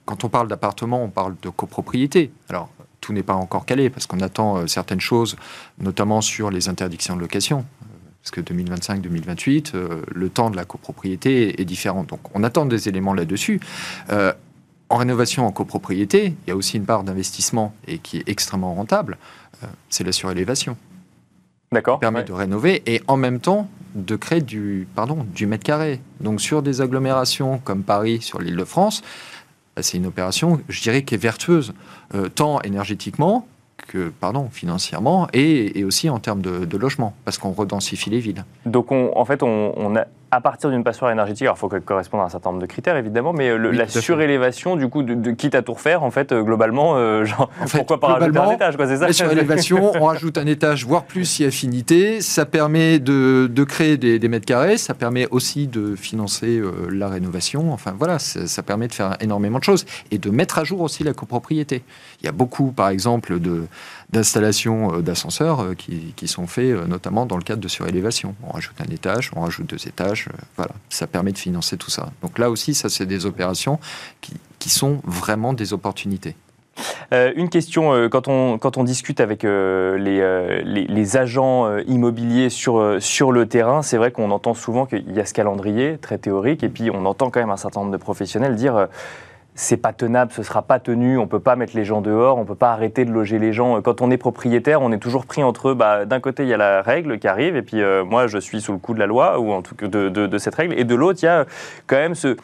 quand 0.05 0.25
on 0.25 0.29
parle 0.29 0.49
d'appartement, 0.49 1.03
on 1.03 1.11
parle 1.11 1.35
de 1.43 1.49
copropriété. 1.49 2.31
Alors, 2.49 2.69
tout 3.05 3.13
n'est 3.13 3.23
pas 3.23 3.35
encore 3.35 3.67
calé 3.67 3.91
parce 3.91 4.07
qu'on 4.07 4.21
attend 4.21 4.57
euh, 4.57 4.67
certaines 4.67 5.01
choses, 5.01 5.37
notamment 5.79 6.23
sur 6.23 6.51
les 6.51 6.71
interdictions 6.71 7.17
de 7.17 7.21
location. 7.21 7.67
Parce 8.25 8.31
que 8.31 8.41
2025-2028, 8.41 9.73
euh, 9.75 10.03
le 10.11 10.31
temps 10.31 10.49
de 10.49 10.57
la 10.57 10.65
copropriété 10.65 11.61
est 11.61 11.65
différent. 11.67 12.05
Donc 12.05 12.21
on 12.35 12.43
attend 12.43 12.65
des 12.65 12.89
éléments 12.89 13.15
là-dessus. 13.15 13.61
Euh, 14.11 14.33
en 14.89 14.97
rénovation 14.97 15.47
en 15.47 15.53
copropriété, 15.53 16.35
il 16.47 16.49
y 16.49 16.51
a 16.51 16.57
aussi 16.57 16.79
une 16.79 16.87
part 16.87 17.05
d'investissement 17.05 17.75
et 17.87 17.99
qui 17.99 18.19
est 18.19 18.29
extrêmement 18.29 18.75
rentable, 18.75 19.19
c'est 19.89 20.05
la 20.05 20.13
surélévation. 20.13 20.77
D'accord. 21.73 21.99
permet 21.99 22.23
de 22.23 22.33
rénover 22.33 22.83
et 22.87 23.03
en 23.09 23.17
même 23.17 23.41
temps 23.41 23.69
de 23.95 24.17
créer 24.17 24.41
du, 24.41 24.87
pardon, 24.95 25.27
du 25.35 25.47
mètre 25.47 25.65
carré. 25.65 26.01
Donc 26.21 26.41
sur 26.41 26.63
des 26.63 26.81
agglomérations 26.81 27.59
comme 27.59 27.83
Paris, 27.83 28.21
sur 28.21 28.41
l'île 28.41 28.57
de 28.57 28.65
France, 28.65 29.03
bah, 29.75 29.83
c'est 29.83 29.97
une 29.97 30.07
opération, 30.07 30.61
je 30.69 30.83
dirais, 30.83 31.03
qui 31.03 31.15
est 31.15 31.19
vertueuse, 31.19 31.75
euh, 32.15 32.29
tant 32.29 32.61
énergétiquement 32.63 33.49
que, 33.77 34.09
pardon, 34.09 34.49
financièrement 34.51 35.29
et, 35.33 35.85
aussi 35.85 36.09
en 36.09 36.19
termes 36.19 36.43
de, 36.43 36.77
logement, 36.77 37.15
parce 37.25 37.39
qu'on 37.39 37.53
redensifie 37.53 38.11
les 38.11 38.21
villes. 38.21 38.45
Donc, 38.67 38.93
en 38.93 39.25
fait, 39.25 39.43
on 39.43 39.97
a 39.97 40.07
à 40.35 40.41
partir 40.41 40.71
d'une 40.71 40.83
passoire 40.83 41.13
énergétique, 41.13 41.43
alors 41.43 41.57
il 41.57 41.61
faut 41.61 41.69
qu'elle 41.69 41.83
corresponde 41.83 42.21
à 42.21 42.25
un 42.25 42.29
certain 42.29 42.51
nombre 42.51 42.61
de 42.61 42.67
critères 42.67 42.97
évidemment, 42.97 43.33
mais 43.33 43.51
euh, 43.51 43.71
la 43.71 43.87
surélévation, 43.87 44.75
du 44.75 44.89
coup, 44.89 45.03
de, 45.03 45.31
quitte 45.31 45.55
à 45.55 45.63
tout 45.63 45.75
refaire, 45.75 46.03
en 46.03 46.11
fait, 46.11 46.33
euh, 46.33 46.43
globalement, 46.43 46.97
euh, 46.97 47.25
genre, 47.25 47.51
pourquoi 47.71 48.01
pas 48.01 48.09
rajouter 48.09 48.39
un 48.39 48.51
étage 48.51 48.75
c'est 48.77 48.97
ça 48.97 49.07
La 49.07 49.13
surélévation, 49.13 49.93
on 50.01 50.07
rajoute 50.07 50.37
un 50.39 50.47
étage, 50.47 50.85
voire 50.87 51.05
plus 51.05 51.25
si 51.25 51.45
affinité, 51.45 52.21
ça 52.21 52.47
permet 52.47 52.99
de, 52.99 53.49
de 53.51 53.65
créer 53.65 53.97
des, 53.97 54.19
des, 54.19 54.29
mètres 54.29 54.47
carrés, 54.47 54.77
ça 54.77 54.95
permet 54.95 55.29
aussi 55.31 55.69
de 55.69 55.95
financer 55.95 56.61
la 56.91 57.09
rénovation, 57.09 57.73
enfin 57.73 57.95
voilà, 57.97 58.19
ça, 58.19 58.63
permet 58.63 58.89
de 58.89 58.95
faire 58.95 59.17
énormément 59.21 59.59
de 59.59 59.65
choses 59.65 59.85
et 60.11 60.19
de 60.19 60.31
mettre 60.31 60.59
à 60.59 60.65
jour 60.65 60.81
aussi 60.81 61.05
la 61.05 61.13
copropriété. 61.13 61.83
Il 62.21 62.27
y 62.27 62.29
a 62.29 62.33
beaucoup, 62.33 62.73
par 62.73 62.89
exemple, 62.89 63.39
de 63.39 63.67
d'installations 64.15 65.01
d'ascenseurs 65.01 65.75
qui, 65.77 66.15
qui, 66.17 66.29
sont 66.29 66.47
faits 66.47 66.87
notamment 66.87 67.27
dans 67.27 67.37
le 67.37 67.43
cadre 67.43 67.61
de 67.61 67.69
surélévation. 67.69 68.35
On 68.43 68.53
rajoute 68.53 68.81
un 68.81 68.91
étage, 68.93 69.31
on 69.37 69.41
rajoute 69.41 69.67
deux 69.67 69.89
étages, 69.89 70.29
euh, 70.29 70.37
voilà, 70.57 70.73
ça 70.89 71.07
permet 71.07 71.33
de 71.33 71.39
financer 71.39 71.77
tout 71.77 71.91
ça. 71.91 72.11
Donc 72.23 72.39
là 72.39 72.51
aussi, 72.51 72.75
ça, 72.75 72.89
c'est 72.89 73.07
des 73.07 73.27
opérations 73.27 73.79
qui, 74.21 74.35
sont 74.67 75.03
vraiment 75.05 75.53
des 75.53 75.75
opportunités. 75.75 76.37
Euh, 77.13 77.33
une 77.37 77.51
question, 77.51 77.93
euh, 77.93 78.09
quand, 78.09 78.29
on, 78.29 78.57
quand 78.57 78.79
on 78.79 78.83
discute 78.83 79.21
avec 79.21 79.43
les, 79.43 80.65
les, 80.65 81.17
agents 81.19 81.77
immobiliers 81.81 82.49
sur, 82.49 82.97
sur 82.99 83.31
le 83.31 83.47
terrain, 83.47 83.83
c'est 83.83 83.99
vrai 83.99 84.11
qu'on 84.11 84.31
entend 84.31 84.55
souvent 84.55 84.87
qu'il 84.87 85.13
y 85.13 85.21
a 85.21 85.27
ce 85.27 85.35
calendrier 85.35 85.99
très 85.99 86.17
théorique, 86.17 86.65
et 86.65 86.71
puis 86.71 86.91
on 86.91 87.05
entend 87.05 87.29
quand 87.29 87.41
même 87.41 87.51
un 87.51 87.59
certain 87.59 87.81
nombre 87.81 87.93
de 87.93 87.99
professionnels 87.99 88.57
dire 88.57 88.89
c'est 89.55 89.77
pas 89.77 89.93
tenable, 89.93 90.33
ce 90.33 90.43
sera 90.43 90.63
pas 90.63 90.81
tenu, 90.81 91.17
on 91.17 91.29
peut 91.29 91.41
pas 91.41 91.55
mettre 91.55 91.77
les 91.77 91.85
gens 91.85 92.01
dehors, 92.01 92.39
on 92.39 92.45
peut 92.45 92.57
pas 92.57 92.73
arrêter 92.73 93.05
de 93.05 93.13
loger 93.13 93.39
les 93.39 93.53
gens. 93.53 93.81
Quand 93.83 94.01
on 94.03 94.11
est 94.11 94.17
propriétaire, 94.17 94.83
on 94.83 94.91
est 94.91 94.99
toujours 94.99 95.27
pris 95.27 95.43
entre, 95.43 95.75
bah, 95.75 96.05
d'un 96.07 96.21
côté 96.21 96.43
il 96.43 96.49
y 96.49 96.55
a 96.55 96.57
la 96.57 96.83
règle 96.83 97.19
qui 97.19 97.29
arrive, 97.29 97.55
et 97.55 97.63
puis 97.63 97.81
euh, 97.81 98.05
moi 98.05 98.27
je 98.27 98.39
suis 98.39 98.61
sous 98.61 98.73
le 98.73 98.79
coup 98.79 98.95
de 98.95 98.99
la 98.99 99.07
loi, 99.07 99.39
ou 99.39 99.53
en 99.53 99.63
tout 99.63 99.77
cas 99.77 99.87
de, 99.87 100.09
de, 100.09 100.39
cette 100.39 100.57
règle, 100.57 100.79
et 100.79 100.85
de 100.85 100.95
l'autre 100.95 101.21
il 101.23 101.27
y 101.27 101.29
a 101.29 101.45
quand 101.87 101.97
même 101.97 102.17
ce, 102.17 102.37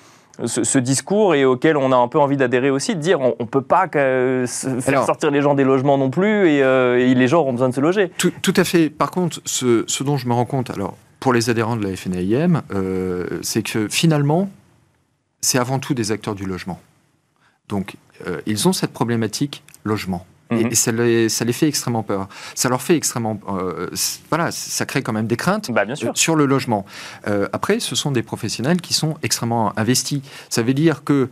ce, 0.47 0.79
discours 0.79 1.35
et 1.35 1.45
auquel 1.45 1.77
on 1.77 1.91
a 1.91 1.97
un 1.97 2.07
peu 2.07 2.19
envie 2.21 2.37
d'adhérer 2.37 2.71
aussi, 2.71 2.95
de 2.95 3.01
dire 3.01 3.21
on, 3.21 3.35
ne 3.41 3.47
peut 3.47 3.61
pas 3.61 3.89
faire 3.89 5.05
sortir 5.05 5.33
les 5.33 5.43
gens 5.43 5.55
des 5.55 5.65
logements 5.65 5.99
non 5.99 6.11
plus, 6.11 6.61
euh, 6.63 6.99
et, 6.99 7.15
les 7.15 7.27
gens 7.27 7.41
auront 7.41 7.53
besoin 7.53 7.69
de 7.69 7.75
se 7.75 7.81
loger. 7.81 8.11
Tout, 8.19 8.33
tout 8.41 8.55
à 8.57 8.63
fait. 8.65 8.89
Par 8.89 9.11
contre, 9.11 9.41
ce, 9.45 9.85
ce, 9.89 10.05
dont 10.05 10.17
je 10.17 10.29
me 10.29 10.33
rends 10.33 10.45
compte, 10.45 10.71
alors 10.71 10.97
pour 11.19 11.33
les 11.33 11.51
adhérents 11.51 11.77
de 11.77 11.87
la 11.87 11.97
FNAIM, 11.97 12.63
euh, 12.73 13.27
c'est 13.43 13.63
que 13.63 13.89
finalement, 13.89 14.49
c'est 15.41 15.59
avant 15.59 15.79
tout 15.79 15.93
des 15.93 16.13
acteurs 16.13 16.35
du 16.35 16.45
logement. 16.45 16.81
Donc, 17.71 17.97
euh, 18.27 18.41
ils 18.45 18.69
ont 18.69 18.73
cette 18.73 18.93
problématique 18.93 19.63
logement. 19.85 20.27
Et, 20.51 20.65
mhm. 20.65 20.75
ça, 20.75 20.91
les, 20.91 21.29
ça, 21.29 21.45
les, 21.45 21.53
fait 21.53 21.69
extrêmement 21.69 22.03
peur. 22.03 22.29
Ça 22.57 22.69
leur 22.69 22.83
fait 22.83 22.97
extrêmement... 22.97 23.39
Euh, 23.49 23.89
voilà, 24.29 24.51
ça 24.51 24.85
crée 24.85 25.01
quand 25.01 25.13
même 25.13 25.29
des 25.29 25.37
craintes 25.37 25.71
bah, 25.71 25.85
euh, 25.89 26.11
sur 26.15 26.35
le 26.35 26.45
logement. 26.45 26.85
après, 27.53 27.79
ce 27.79 27.95
sont 27.95 28.11
des 28.11 28.25
professionnels 28.25 28.81
qui 28.81 28.93
sont 28.93 29.15
extrêmement 29.23 29.73
investis. 29.79 30.23
Ça 30.49 30.63
veut 30.63 30.75
dire 30.75 31.05
qu'ils 31.05 31.29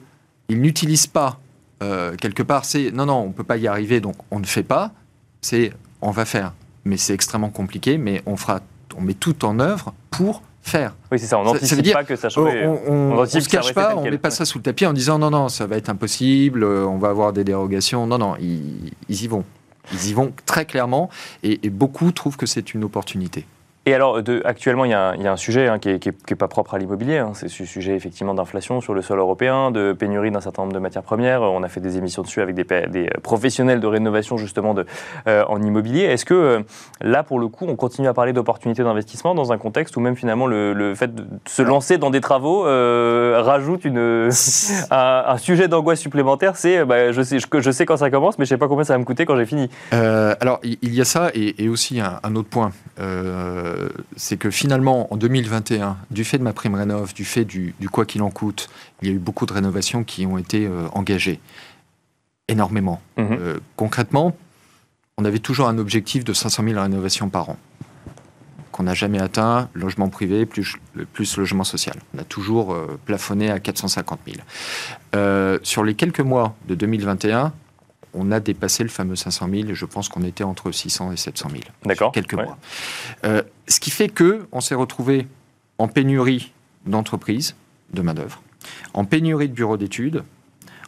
n'utilisent 0.61 1.09
pas, 1.09 1.40
quelque 1.80 2.45
part, 2.45 2.64
c'est 2.64 2.92
non, 2.92 3.07
non, 3.07 3.16
on 3.16 3.28
ne 3.28 3.33
peut 3.33 3.45
pas 3.45 3.57
y 3.57 3.66
arriver, 3.66 4.00
donc 4.00 4.14
on 4.30 4.38
ne 4.38 4.47
fait 4.47 4.62
pas. 4.62 4.92
C'est 5.40 5.73
on 6.00 6.12
va 6.12 6.25
faire. 6.25 6.52
Mais 6.85 6.97
c'est 6.97 7.12
extrêmement 7.12 7.50
compliqué, 7.50 7.99
mais 7.99 8.23
on, 8.25 8.37
fera, 8.37 8.61
on 8.97 9.00
met 9.00 9.14
tout 9.14 9.45
en 9.45 9.59
œuvre 9.59 9.95
pour 10.11 10.42
faire. 10.68 10.94
Oui, 11.10 11.18
c'est 11.18 11.26
ça, 11.26 11.38
on 11.38 11.44
n'anticipe 11.44 11.92
pas 11.92 12.04
que 12.04 12.16
ça 12.16 12.28
change. 12.28 12.52
On 12.87 13.20
ne 13.20 13.26
se 13.26 13.48
cache 13.48 13.75
pas, 13.75 13.96
on 13.96 14.04
ne 14.04 14.10
met 14.10 14.18
pas 14.18 14.30
ça 14.30 14.44
sous 14.44 14.58
le 14.58 14.62
tapis 14.62 14.87
en 14.87 14.92
disant 14.92 15.18
non, 15.18 15.30
non, 15.30 15.48
ça 15.48 15.66
va 15.66 15.76
être 15.76 15.88
impossible, 15.88 16.62
euh, 16.64 16.84
on 16.84 16.98
va 16.98 17.08
avoir 17.08 17.32
des 17.32 17.44
dérogations. 17.44 18.06
Non, 18.06 18.18
non, 18.18 18.37
ils, 18.38 18.92
y 19.08 19.26
vont. 19.26 19.44
Ils 19.92 20.10
y 20.10 20.12
vont 20.12 20.32
très 20.46 20.66
clairement 20.66 21.08
et 21.42 21.70
beaucoup 21.70 22.12
trouvent 22.12 22.37
que 22.37 22.46
c'est 22.46 22.75
une 22.75 22.84
opportunité. 22.84 23.46
Et 23.88 23.95
alors, 23.95 24.21
actuellement, 24.45 24.85
il 24.85 24.90
y, 24.90 24.92
a 24.92 25.14
un, 25.14 25.37
sujet 25.38 25.66
hein, 25.66 25.78
qui 25.78 25.88
n'est 25.88 26.37
pas 26.37 26.47
propre 26.47 26.75
à 26.75 26.78
l'immobilier. 26.78 27.16
Hein. 27.16 27.30
C'est 27.33 27.49
ce 27.49 27.64
sujet 27.64 27.95
effectivement 27.95 28.35
d'inflation 28.35 28.83
sur 28.83 28.92
le 28.92 29.00
sol 29.00 29.18
européen, 29.18 29.71
de 29.71 29.95
pénurie 29.95 30.30
d'un 30.30 30.42
certain 30.42 30.61
nombre 30.61 30.75
de 30.75 30.78
matières 30.78 31.02
premières. 31.02 31.40
On 31.40 31.62
a 31.62 31.68
fait 31.68 31.80
des 31.80 31.97
émissions 31.97 32.21
dessus 32.21 32.42
avec 32.42 32.54
des, 32.54 33.09
professionnels 33.23 33.80
de 33.80 33.87
rénovation 33.87 34.37
justement 34.37 34.75
de, 34.75 34.85
euh, 35.26 35.42
en 35.49 35.62
immobilier. 35.62 36.02
Est-ce 36.02 36.26
que 36.26 36.35
euh, 36.35 36.61
là, 37.00 37.23
pour 37.23 37.38
le 37.38 37.49
coup, 37.49 37.64
on 37.66 37.76
continue 37.76 38.09
à 38.09 38.12
parler 38.12 38.35
d'opportunités 38.35 38.83
d'investissement 38.83 39.35
dans 39.35 39.52
un 39.52 39.57
contexte 39.57 39.97
où 39.97 40.00
même 40.00 40.16
finalement 40.16 40.47
le, 40.47 40.92
fait 40.95 41.14
de 41.14 41.25
se 41.47 41.62
lancer 41.62 41.97
dans 41.97 42.11
des 42.11 42.21
travaux 42.21 42.66
euh, 42.66 43.40
rajoute 43.40 43.87
une, 43.87 44.28
un, 44.90 45.37
sujet 45.38 45.66
d'angoisse 45.66 46.00
supplémentaire? 46.00 46.57
C'est 46.57 46.85
bah, 46.85 47.11
je, 47.12 47.23
sais, 47.23 47.38
je, 47.38 47.71
sais 47.71 47.87
quand 47.87 47.97
ça 47.97 48.11
commence, 48.11 48.38
mais 48.38 48.45
je 48.45 48.52
ne 48.52 48.57
sais 48.57 48.61
pas 48.61 48.68
combien 48.68 48.85
ça 48.85 48.92
va 48.92 48.99
me 48.99 49.04
coûter 49.04 49.25
quand 49.25 49.37
j'ai 49.38 49.47
fini. 49.47 49.71
alors, 49.92 50.61
il 50.62 50.95
y 50.95 51.00
a 51.00 51.07
ça 51.07 51.30
et, 51.33 51.71
aussi 51.71 52.00
un, 52.00 52.21
un 52.23 52.37
autre 52.37 52.50
point 52.50 52.71
euh, 53.00 53.77
c'est 54.16 54.37
que 54.37 54.50
finalement, 54.50 55.12
en 55.12 55.16
2021, 55.16 55.97
du 56.11 56.25
fait 56.25 56.38
de 56.38 56.42
ma 56.42 56.52
prime 56.52 56.75
rénov, 56.75 57.14
du 57.14 57.25
fait 57.25 57.44
du, 57.44 57.75
quoi 57.90 58.04
qu'il 58.04 58.23
en 58.23 58.30
coûte, 58.30 58.68
il 59.02 59.08
y 59.08 59.11
a 59.11 59.14
eu 59.14 59.18
beaucoup 59.18 59.47
de 59.47 59.52
rénovations 59.52 60.04
qui 60.04 60.26
ont 60.26 60.38
été 60.38 60.66
euh, 60.66 60.88
engagées. 60.92 61.40
Énormément. 62.49 63.00
Mhm. 63.16 63.26
Euh, 63.30 63.58
concrètement, 63.76 64.37
on 65.16 65.25
avait 65.25 65.38
toujours 65.38 65.68
un 65.68 65.78
objectif 65.78 66.25
de 66.25 66.32
500 66.32 66.64
000 66.64 66.80
rénovations 66.80 67.28
par 67.28 67.50
an 67.50 67.56
qu'on 68.70 68.85
n'a 68.85 68.94
jamais 68.94 69.20
atteint, 69.20 69.68
logement 69.75 70.08
privé 70.08 70.47
plus, 70.47 70.76
plus 71.12 71.37
logement 71.37 71.64
social. 71.64 71.97
On 72.14 72.18
a 72.18 72.23
toujours 72.23 72.76
plafonné 73.06 73.50
à 73.50 73.58
450 73.58 74.20
000. 75.12 75.58
sur 75.64 75.82
les 75.82 75.94
quelques 75.94 76.20
mois 76.20 76.54
de 76.68 76.76
2021, 76.76 77.52
on 78.14 78.30
a 78.30 78.40
dépassé 78.40 78.82
le 78.82 78.88
fameux 78.88 79.16
500 79.16 79.48
000 79.50 79.68
et 79.68 79.74
je 79.74 79.84
pense 79.84 80.08
qu'on 80.08 80.22
était 80.22 80.44
entre 80.44 80.72
600 80.72 81.12
et 81.12 81.16
700 81.16 81.48
000. 81.50 81.62
D'accord. 81.84 82.12
Quelques 82.12 82.34
mois. 82.34 82.58
Euh, 83.24 83.42
ce 83.66 83.80
qui 83.80 83.90
fait 83.90 84.08
que 84.08 84.46
on 84.52 84.60
s'est 84.60 84.74
retrouvé 84.74 85.26
en 85.78 85.88
pénurie 85.88 86.52
d'entreprises, 86.86 87.54
de 87.92 88.02
main-d'œuvre, 88.02 88.42
en 88.94 89.04
pénurie 89.04 89.48
de 89.48 89.54
bureaux 89.54 89.76
d'études, 89.76 90.24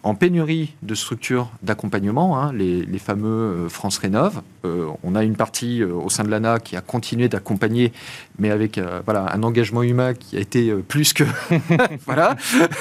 en 0.02 0.14
pénurie 0.14 0.74
de 0.82 0.94
structures 0.94 1.50
d'accompagnement, 1.62 2.40
hein, 2.40 2.52
les, 2.52 2.98
fameux 2.98 3.28
euh, 3.28 3.68
France 3.68 3.98
Rénov. 3.98 4.42
Euh, 4.64 4.88
on 5.02 5.14
a 5.14 5.24
une 5.24 5.36
partie 5.36 5.82
euh, 5.82 5.92
au 5.92 6.10
sein 6.10 6.24
de 6.24 6.30
l'ANA 6.30 6.58
qui 6.58 6.76
a 6.76 6.80
continué 6.80 7.28
d'accompagner, 7.28 7.92
mais 8.38 8.50
avec 8.50 8.80
voilà, 9.04 9.32
un 9.34 9.42
engagement 9.42 9.82
humain 9.82 10.14
qui 10.14 10.36
a 10.36 10.40
été 10.40 10.72
plus 10.88 11.12
que... 11.12 11.24
voilà. 12.06 12.36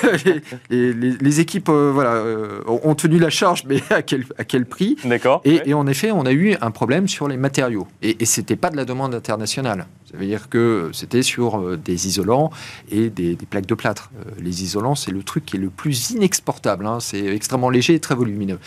les, 0.70 0.94
les, 0.94 1.40
équipes 1.40 1.70
voilà, 1.70 2.24
ont 2.68 2.96
tenu 2.96 3.20
la 3.20 3.30
charge, 3.30 3.64
mais 3.68 3.82
à 3.90 4.02
quel, 4.02 4.26
à 4.38 4.44
quel 4.44 4.66
prix? 4.66 4.98
D'accord. 5.04 5.42
Et, 5.46 5.74
en 5.74 5.88
effet, 5.88 6.12
on 6.12 6.26
a 6.26 6.32
eu 6.32 6.56
un 6.62 6.72
problème 6.72 7.08
sur 7.08 7.28
les 7.28 7.38
matériaux. 7.38 7.88
Et, 8.02 8.22
et 8.22 8.26
ce 8.26 8.42
n'était 8.42 8.56
pas 8.56 8.70
de 8.70 8.78
la 8.78 8.86
demande 8.86 9.14
internationale. 9.14 9.86
Ça 10.10 10.18
veut 10.18 10.26
dire 10.26 10.50
que 10.50 10.90
c'était 10.92 11.22
sur 11.22 11.60
euh, 11.60 11.78
des 11.78 12.08
isolants 12.08 12.50
et 12.90 13.10
des, 13.10 13.36
plaques 13.36 13.68
de 13.68 13.76
plâtre. 13.76 14.10
Euh, 14.18 14.32
les 14.40 14.64
isolants, 14.64 14.96
c'est 14.96 15.12
le 15.12 15.22
truc 15.22 15.46
qui 15.46 15.58
est 15.58 15.60
le 15.60 15.70
plus 15.70 16.12
inexportable. 16.12 16.88
Hein. 16.88 17.00
C'est 17.00 17.26
extrêmement 17.26 17.70
léger 17.70 17.94
et 17.94 18.00
très 18.00 18.16
volumineux. 18.16 18.60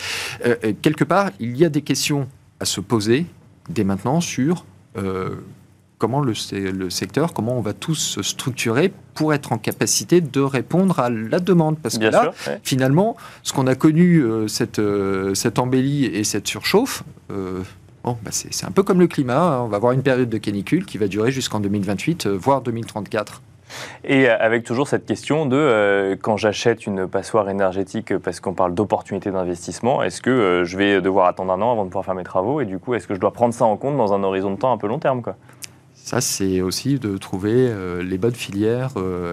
Euh, 0.45 0.55
quelque 0.81 1.03
part, 1.03 1.31
il 1.39 1.57
y 1.57 1.65
a 1.65 1.69
des 1.69 1.81
questions 1.81 2.29
à 2.61 2.65
se 2.65 2.79
poser 2.79 3.25
dès 3.69 3.83
maintenant 3.83 4.21
sur 4.21 4.65
comment 5.97 6.21
le, 6.21 6.33
secteur, 6.89 7.33
comment 7.33 7.57
on 7.57 7.61
va 7.61 7.73
tous 7.73 7.95
se 7.95 8.21
structurer 8.21 8.93
pour 9.15 9.33
être 9.33 9.53
en 9.53 9.57
capacité 9.57 10.21
de 10.21 10.39
répondre 10.39 10.99
à 10.99 11.09
la 11.09 11.39
demande. 11.39 11.79
Parce 11.79 11.97
que 11.97 12.05
là, 12.05 12.31
finalement, 12.61 13.17
ce 13.41 13.53
qu'on 13.53 13.65
a 13.65 13.73
connu, 13.73 14.23
cette, 14.47 14.81
cette 15.33 15.59
embellie 15.59 16.05
et 16.05 16.23
cette 16.23 16.47
surchauffe, 16.47 17.03
Bon, 18.03 18.17
bah 18.21 18.31
c'est 18.31 18.65
un 18.65 18.71
peu 18.71 18.83
comme 18.83 18.99
le 18.99 19.07
climat. 19.07 19.39
Hein. 19.39 19.61
On 19.61 19.67
va 19.67 19.77
avoir 19.77 19.93
une 19.93 20.03
période 20.03 20.29
de 20.29 20.37
canicule 20.37 20.85
qui 20.85 20.97
va 20.97 21.07
durer 21.07 21.31
jusqu'en 21.31 21.61
2028, 21.61 22.25
euh, 22.25 22.37
voire 22.37 22.61
2034. 22.61 23.41
Et 24.03 24.27
euh, 24.27 24.37
avec 24.39 24.65
toujours 24.65 24.89
cette 24.89 25.05
question 25.05 25.45
de 25.45 25.55
euh, 25.55 26.17
quand 26.21 26.35
j'achète 26.35 26.85
une 26.85 27.07
passoire 27.07 27.49
énergétique 27.49 28.17
parce 28.17 28.41
qu'on 28.41 28.53
parle 28.53 28.73
d'opportunité 28.75 29.31
d'investissement, 29.31 30.03
est-ce 30.03 30.21
que 30.21 30.63
je 30.65 30.77
vais 30.77 31.01
devoir 31.01 31.27
attendre 31.27 31.53
un 31.53 31.61
an 31.61 31.71
avant 31.71 31.85
de 31.85 31.89
pouvoir 31.89 32.03
faire 32.03 32.13
mes 32.13 32.25
travaux 32.25 32.59
Et 32.59 32.65
du 32.65 32.77
coup, 32.77 32.93
est-ce 32.93 33.07
que 33.07 33.15
je 33.15 33.21
dois 33.21 33.31
prendre 33.31 33.53
ça 33.53 33.63
en 33.63 33.77
compte 33.77 33.95
dans 33.95 34.13
un 34.13 34.21
horizon 34.21 34.51
de 34.51 34.57
temps 34.57 34.73
un 34.73 34.77
peu 34.77 34.87
long 34.87 34.99
terme 34.99 35.21
quoi? 35.21 35.37
Ça, 35.95 36.19
c'est 36.19 36.59
aussi 36.59 36.99
de 36.99 37.17
trouver 37.17 37.71
les 38.03 38.17
bonnes 38.17 38.35
filières, 38.35 38.89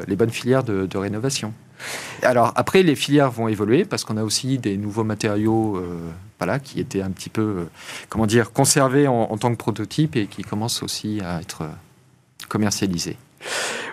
les 0.07 0.15
bonnes 0.15 0.31
filières 0.31 0.63
de, 0.63 0.87
de, 0.87 0.99
rénovation. 0.99 1.53
Alors 2.23 2.53
après, 2.55 2.85
les 2.85 2.95
filières 2.95 3.33
vont 3.33 3.49
évoluer 3.49 3.85
parce 3.85 4.05
qu'on 4.05 4.17
a 4.17 4.23
aussi 4.23 4.59
des 4.59 4.77
nouveaux 4.77 5.03
matériaux 5.03 5.83
qui 6.63 6.81
était 6.81 7.03
un 7.03 7.11
petit 7.11 7.29
peu, 7.29 7.43
euh, 7.43 7.65
comment 8.09 8.27
dire, 8.27 8.53
conservé 8.53 9.07
en, 9.07 9.15
en, 9.15 9.37
tant 9.37 9.51
que 9.51 9.59
prototype 9.59 10.17
et 10.17 10.27
qui 10.27 10.43
commence 10.43 10.83
aussi 10.83 11.21
à 11.21 11.41
être 11.41 11.63
euh, 11.63 11.71
commercialisé. 12.49 13.17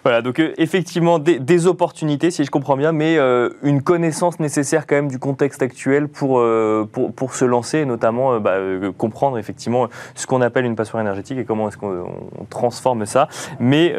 Voilà, 0.08 0.22
donc 0.22 0.40
euh, 0.40 0.54
effectivement 0.58 1.20
des, 1.20 1.68
opportunités, 1.68 2.32
si 2.32 2.46
je 2.46 2.50
comprends 2.50 2.78
bien, 2.78 2.94
mais 2.94 3.18
euh, 3.18 3.50
une 3.62 3.82
connaissance 3.82 4.40
nécessaire 4.40 4.88
quand 4.88 4.96
même 4.96 5.10
du 5.10 5.20
contexte 5.20 5.62
actuel 5.62 6.08
pour, 6.08 6.40
euh, 6.40 6.88
pour, 6.90 7.14
pour, 7.14 7.36
se 7.36 7.44
lancer, 7.44 7.80
et 7.80 7.86
notamment 7.86 8.40
bah, 8.40 8.56
comprendre 8.98 9.38
effectivement 9.38 9.90
ce 10.16 10.26
qu'on 10.26 10.40
appelle 10.40 10.64
une 10.64 10.78
passoire 10.78 11.02
énergétique 11.02 11.38
et 11.40 11.44
comment 11.44 11.68
est-ce 11.68 11.76
qu'on 11.76 12.06
transforme 12.50 13.06
ça. 13.06 13.28
Mais 13.60 13.94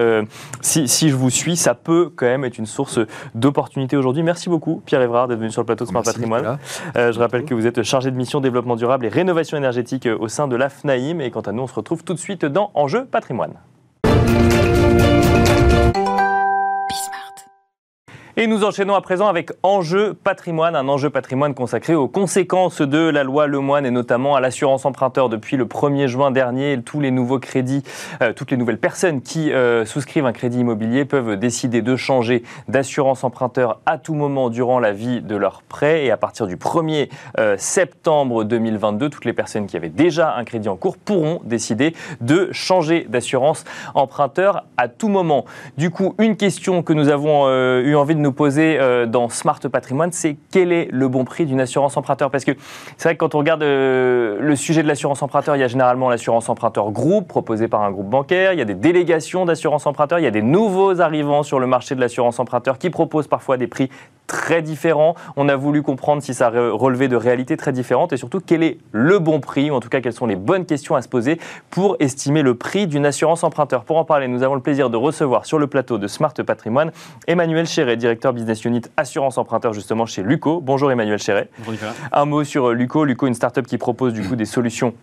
si, 0.62 0.88
si, 0.88 1.10
je 1.10 1.14
vous 1.14 1.28
suis, 1.28 1.58
ça 1.58 1.74
peut 1.74 2.10
quand 2.16 2.24
même 2.24 2.46
être 2.46 2.56
une 2.56 2.64
source 2.64 3.00
d'opportunités 3.34 3.98
aujourd'hui. 3.98 4.22
Merci 4.22 4.48
beaucoup, 4.48 4.80
Pierre 4.86 5.02
Évrard, 5.02 5.28
d'être 5.28 5.40
venu 5.40 5.50
sur 5.50 5.60
le 5.60 5.66
plateau 5.66 5.84
de 5.84 5.90
Smart 5.90 6.02
Patrimoine. 6.02 6.56
je 6.94 7.18
rappelle 7.18 7.44
que 7.44 7.52
vous 7.52 7.66
êtes 7.66 7.82
chargé 7.82 8.10
de 8.10 8.16
mission 8.16 8.40
développement 8.40 8.76
durable 8.76 9.04
et 9.04 9.10
rénovation 9.10 9.58
énergétique 9.58 10.08
au 10.18 10.28
sein 10.28 10.48
de 10.48 10.56
l'AFNAIM. 10.56 11.20
Et 11.20 11.30
quant 11.30 11.42
à 11.42 11.52
nous, 11.52 11.64
on 11.64 11.66
se 11.66 11.74
retrouve 11.74 12.02
tout 12.02 12.14
de 12.14 12.18
suite 12.18 12.46
dans 12.46 12.70
Enjeu 12.72 13.04
Patrimoine. 13.04 13.56
Et 18.40 18.46
nous 18.46 18.62
enchaînons 18.62 18.94
à 18.94 19.00
présent 19.00 19.26
avec 19.26 19.50
Enjeu 19.64 20.14
patrimoine, 20.14 20.76
un 20.76 20.86
enjeu 20.86 21.10
patrimoine 21.10 21.54
consacré 21.54 21.96
aux 21.96 22.06
conséquences 22.06 22.80
de 22.80 23.08
la 23.08 23.24
loi 23.24 23.48
Lemoine 23.48 23.84
et 23.84 23.90
notamment 23.90 24.36
à 24.36 24.40
l'assurance 24.40 24.84
emprunteur. 24.84 25.28
Depuis 25.28 25.56
le 25.56 25.64
1er 25.64 26.06
juin 26.06 26.30
dernier, 26.30 26.80
tous 26.80 27.00
les 27.00 27.10
nouveaux 27.10 27.40
crédits, 27.40 27.82
euh, 28.22 28.32
toutes 28.32 28.52
les 28.52 28.56
nouvelles 28.56 28.78
personnes 28.78 29.22
qui 29.22 29.50
euh, 29.50 29.84
souscrivent 29.84 30.24
un 30.24 30.32
crédit 30.32 30.60
immobilier 30.60 31.04
peuvent 31.04 31.36
décider 31.36 31.82
de 31.82 31.96
changer 31.96 32.44
d'assurance 32.68 33.24
emprunteur 33.24 33.80
à 33.86 33.98
tout 33.98 34.14
moment 34.14 34.50
durant 34.50 34.78
la 34.78 34.92
vie 34.92 35.20
de 35.20 35.34
leur 35.34 35.62
prêt. 35.62 36.04
Et 36.04 36.12
à 36.12 36.16
partir 36.16 36.46
du 36.46 36.54
1er 36.54 37.10
euh, 37.40 37.56
septembre 37.58 38.44
2022, 38.44 39.10
toutes 39.10 39.24
les 39.24 39.32
personnes 39.32 39.66
qui 39.66 39.76
avaient 39.76 39.88
déjà 39.88 40.36
un 40.36 40.44
crédit 40.44 40.68
en 40.68 40.76
cours 40.76 40.96
pourront 40.96 41.40
décider 41.42 41.92
de 42.20 42.50
changer 42.52 43.04
d'assurance 43.08 43.64
emprunteur 43.96 44.64
à 44.76 44.86
tout 44.86 45.08
moment. 45.08 45.44
Du 45.76 45.90
coup, 45.90 46.14
une 46.20 46.36
question 46.36 46.84
que 46.84 46.92
nous 46.92 47.08
avons 47.08 47.48
eu 47.48 47.96
envie 47.96 48.14
de 48.14 48.20
nous 48.20 48.27
poser 48.28 48.78
euh, 48.78 49.06
dans 49.06 49.28
Smart 49.28 49.60
Patrimoine, 49.60 50.12
c'est 50.12 50.36
quel 50.50 50.72
est 50.72 50.88
le 50.90 51.08
bon 51.08 51.24
prix 51.24 51.46
d'une 51.46 51.60
assurance 51.60 51.96
emprunteur? 51.96 52.30
Parce 52.30 52.44
que 52.44 52.52
c'est 52.96 53.08
vrai 53.08 53.14
que 53.14 53.20
quand 53.20 53.34
on 53.34 53.38
regarde 53.38 53.62
euh, 53.62 54.38
le 54.40 54.56
sujet 54.56 54.82
de 54.82 54.88
l'assurance 54.88 55.22
emprunteur, 55.22 55.56
il 55.56 55.60
y 55.60 55.62
a 55.62 55.68
généralement 55.68 56.08
l'assurance 56.08 56.48
emprunteur 56.48 56.90
groupe 56.90 57.28
proposée 57.28 57.68
par 57.68 57.82
un 57.82 57.90
groupe 57.90 58.08
bancaire, 58.08 58.52
il 58.52 58.58
y 58.58 58.62
a 58.62 58.64
des 58.64 58.74
délégations 58.74 59.44
d'assurance 59.44 59.86
emprunteur, 59.86 60.18
il 60.18 60.22
y 60.22 60.26
a 60.26 60.30
des 60.30 60.42
nouveaux 60.42 61.00
arrivants 61.00 61.42
sur 61.42 61.60
le 61.60 61.66
marché 61.66 61.94
de 61.94 62.00
l'assurance 62.00 62.38
emprunteur 62.38 62.78
qui 62.78 62.90
proposent 62.90 63.28
parfois 63.28 63.56
des 63.56 63.66
prix 63.66 63.90
très 64.26 64.60
différents. 64.62 65.14
On 65.36 65.48
a 65.48 65.56
voulu 65.56 65.82
comprendre 65.82 66.22
si 66.22 66.34
ça 66.34 66.50
relevait 66.50 67.08
de 67.08 67.16
réalités 67.16 67.56
très 67.56 67.72
différentes 67.72 68.12
et 68.12 68.16
surtout 68.18 68.40
quel 68.44 68.62
est 68.62 68.78
le 68.92 69.18
bon 69.18 69.40
prix, 69.40 69.70
ou 69.70 69.74
en 69.74 69.80
tout 69.80 69.88
cas 69.88 70.00
quelles 70.00 70.12
sont 70.12 70.26
les 70.26 70.36
bonnes 70.36 70.66
questions 70.66 70.94
à 70.96 71.02
se 71.02 71.08
poser 71.08 71.40
pour 71.70 71.96
estimer 71.98 72.42
le 72.42 72.54
prix 72.54 72.86
d'une 72.86 73.06
assurance 73.06 73.42
emprunteur? 73.42 73.84
Pour 73.84 73.96
en 73.96 74.04
parler, 74.04 74.28
nous 74.28 74.42
avons 74.42 74.54
le 74.54 74.60
plaisir 74.60 74.90
de 74.90 74.96
recevoir 74.96 75.46
sur 75.46 75.58
le 75.58 75.66
plateau 75.66 75.96
de 75.96 76.06
Smart 76.06 76.34
Patrimoine 76.34 76.92
Emmanuel 77.26 77.66
Chéret, 77.66 77.96
directeur 77.96 78.17
business 78.32 78.64
unit 78.64 78.82
assurance 78.96 79.38
emprunteur 79.38 79.72
justement 79.72 80.06
chez 80.06 80.22
Luco. 80.22 80.60
Bonjour 80.60 80.90
Emmanuel 80.90 81.18
Chéret. 81.18 81.48
Bonjour 81.58 81.72
Nicolas. 81.72 81.92
Un 82.12 82.24
mot 82.24 82.44
sur 82.44 82.70
Luco. 82.70 83.04
Luco, 83.04 83.26
une 83.26 83.34
start-up 83.34 83.66
qui 83.66 83.78
propose 83.78 84.12
du 84.12 84.22
coup 84.22 84.36
des 84.36 84.44
solutions 84.44 84.94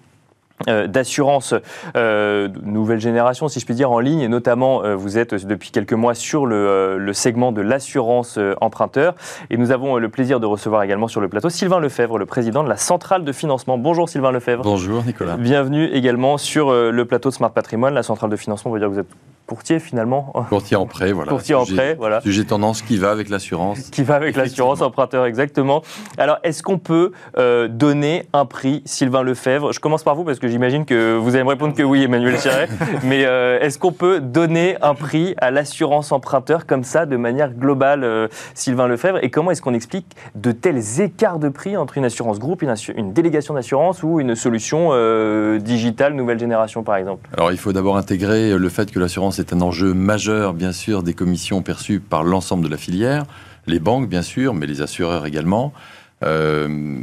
euh, 0.69 0.87
d'assurance 0.87 1.53
euh, 1.97 2.47
nouvelle 2.63 3.01
génération, 3.01 3.49
si 3.49 3.59
je 3.59 3.65
puis 3.65 3.75
dire, 3.75 3.91
en 3.91 3.99
ligne. 3.99 4.21
Et 4.21 4.29
notamment, 4.29 4.83
euh, 4.83 4.95
vous 4.95 5.17
êtes 5.17 5.35
depuis 5.45 5.69
quelques 5.69 5.93
mois 5.93 6.13
sur 6.13 6.45
le, 6.45 6.97
le 6.97 7.13
segment 7.13 7.51
de 7.51 7.61
l'assurance 7.61 8.39
emprunteur. 8.61 9.15
Et 9.49 9.57
nous 9.57 9.71
avons 9.71 9.97
le 9.97 10.09
plaisir 10.09 10.39
de 10.39 10.45
recevoir 10.45 10.83
également 10.83 11.09
sur 11.09 11.19
le 11.19 11.27
plateau 11.27 11.49
Sylvain 11.49 11.79
Lefebvre, 11.79 12.17
le 12.17 12.25
président 12.25 12.63
de 12.63 12.69
la 12.69 12.77
centrale 12.77 13.25
de 13.25 13.31
financement. 13.33 13.77
Bonjour 13.77 14.07
Sylvain 14.07 14.31
Lefebvre. 14.31 14.63
Bonjour 14.63 15.03
Nicolas. 15.03 15.35
Bienvenue 15.35 15.87
également 15.87 16.37
sur 16.37 16.71
le 16.71 17.05
plateau 17.05 17.29
de 17.29 17.33
Smart 17.33 17.51
Patrimoine. 17.51 17.93
La 17.93 18.03
centrale 18.03 18.29
de 18.29 18.37
financement, 18.37 18.71
on 18.71 18.73
veut 18.73 18.79
dire 18.79 18.87
que 18.87 18.93
vous 18.93 18.99
êtes 18.99 19.13
courtier 19.47 19.79
finalement. 19.79 20.33
Courtier 20.49 20.77
en 20.77 20.85
prêt, 20.85 21.11
voilà. 21.11 21.31
Courtier 21.31 21.55
en 21.55 21.65
prêt, 21.65 21.95
voilà. 21.97 22.21
Sujet 22.21 22.43
tendance 22.43 22.81
qui 22.81 22.97
va 22.97 23.11
avec 23.11 23.29
l'assurance. 23.29 23.89
Qui 23.89 24.03
va 24.03 24.15
avec 24.15 24.35
l'assurance 24.35 24.81
emprunteur, 24.81 25.25
exactement. 25.25 25.83
Alors, 26.17 26.37
est-ce 26.43 26.63
qu'on 26.63 26.77
peut 26.77 27.11
euh, 27.37 27.67
donner 27.67 28.25
un 28.33 28.45
prix, 28.45 28.81
Sylvain 28.85 29.23
Lefebvre? 29.23 29.71
Je 29.71 29.79
commence 29.79 30.03
par 30.03 30.15
vous 30.15 30.23
parce 30.23 30.39
que 30.39 30.47
j'imagine 30.47 30.85
que 30.85 31.15
vous 31.15 31.35
allez 31.35 31.43
me 31.43 31.49
répondre 31.49 31.73
que 31.75 31.83
oui, 31.83 32.03
Emmanuel 32.03 32.39
Chéret. 32.39 32.69
mais 33.03 33.25
euh, 33.25 33.59
est-ce 33.59 33.77
qu'on 33.77 33.91
peut 33.91 34.19
donner 34.19 34.77
un 34.81 34.95
prix 34.95 35.35
à 35.37 35.51
l'assurance 35.51 36.11
emprunteur 36.11 36.65
comme 36.65 36.83
ça, 36.83 37.05
de 37.05 37.17
manière 37.17 37.53
globale, 37.53 38.03
euh, 38.03 38.27
Sylvain 38.53 38.87
Lefebvre? 38.87 39.23
Et 39.23 39.29
comment 39.29 39.51
est-ce 39.51 39.61
qu'on 39.61 39.73
explique 39.73 40.15
de 40.35 40.51
tels 40.51 41.01
écarts 41.01 41.39
de 41.39 41.49
prix 41.49 41.77
entre 41.77 41.97
une 41.97 42.05
assurance 42.05 42.39
groupe, 42.39 42.61
une, 42.61 42.73
une 42.95 43.13
délégation 43.13 43.53
d'assurance 43.53 44.03
ou 44.03 44.19
une 44.19 44.35
solution 44.35 44.75
digitale 45.57 46.13
nouvelle 46.13 46.39
génération, 46.39 46.83
par 46.83 46.95
exemple? 46.95 47.27
Alors, 47.33 47.51
il 47.51 47.57
faut 47.57 47.73
d'abord 47.73 47.97
intégrer 47.97 48.57
le 48.57 48.69
fait 48.69 48.91
que 48.91 48.99
l'assurance 48.99 49.34
est 49.39 49.53
un 49.53 49.61
enjeu 49.61 49.93
majeur, 49.93 50.53
bien 50.53 50.71
sûr, 50.71 51.03
des 51.03 51.13
commissions 51.13 51.61
perçues 51.61 51.99
par 51.99 52.23
l'ensemble 52.23 52.63
de 52.63 52.69
la 52.69 52.77
filière, 52.77 53.25
les 53.67 53.79
banques, 53.79 54.09
bien 54.09 54.21
sûr, 54.21 54.53
mais 54.53 54.67
les 54.67 54.81
assureurs 54.81 55.25
également. 55.25 55.73
Euh, 56.23 56.99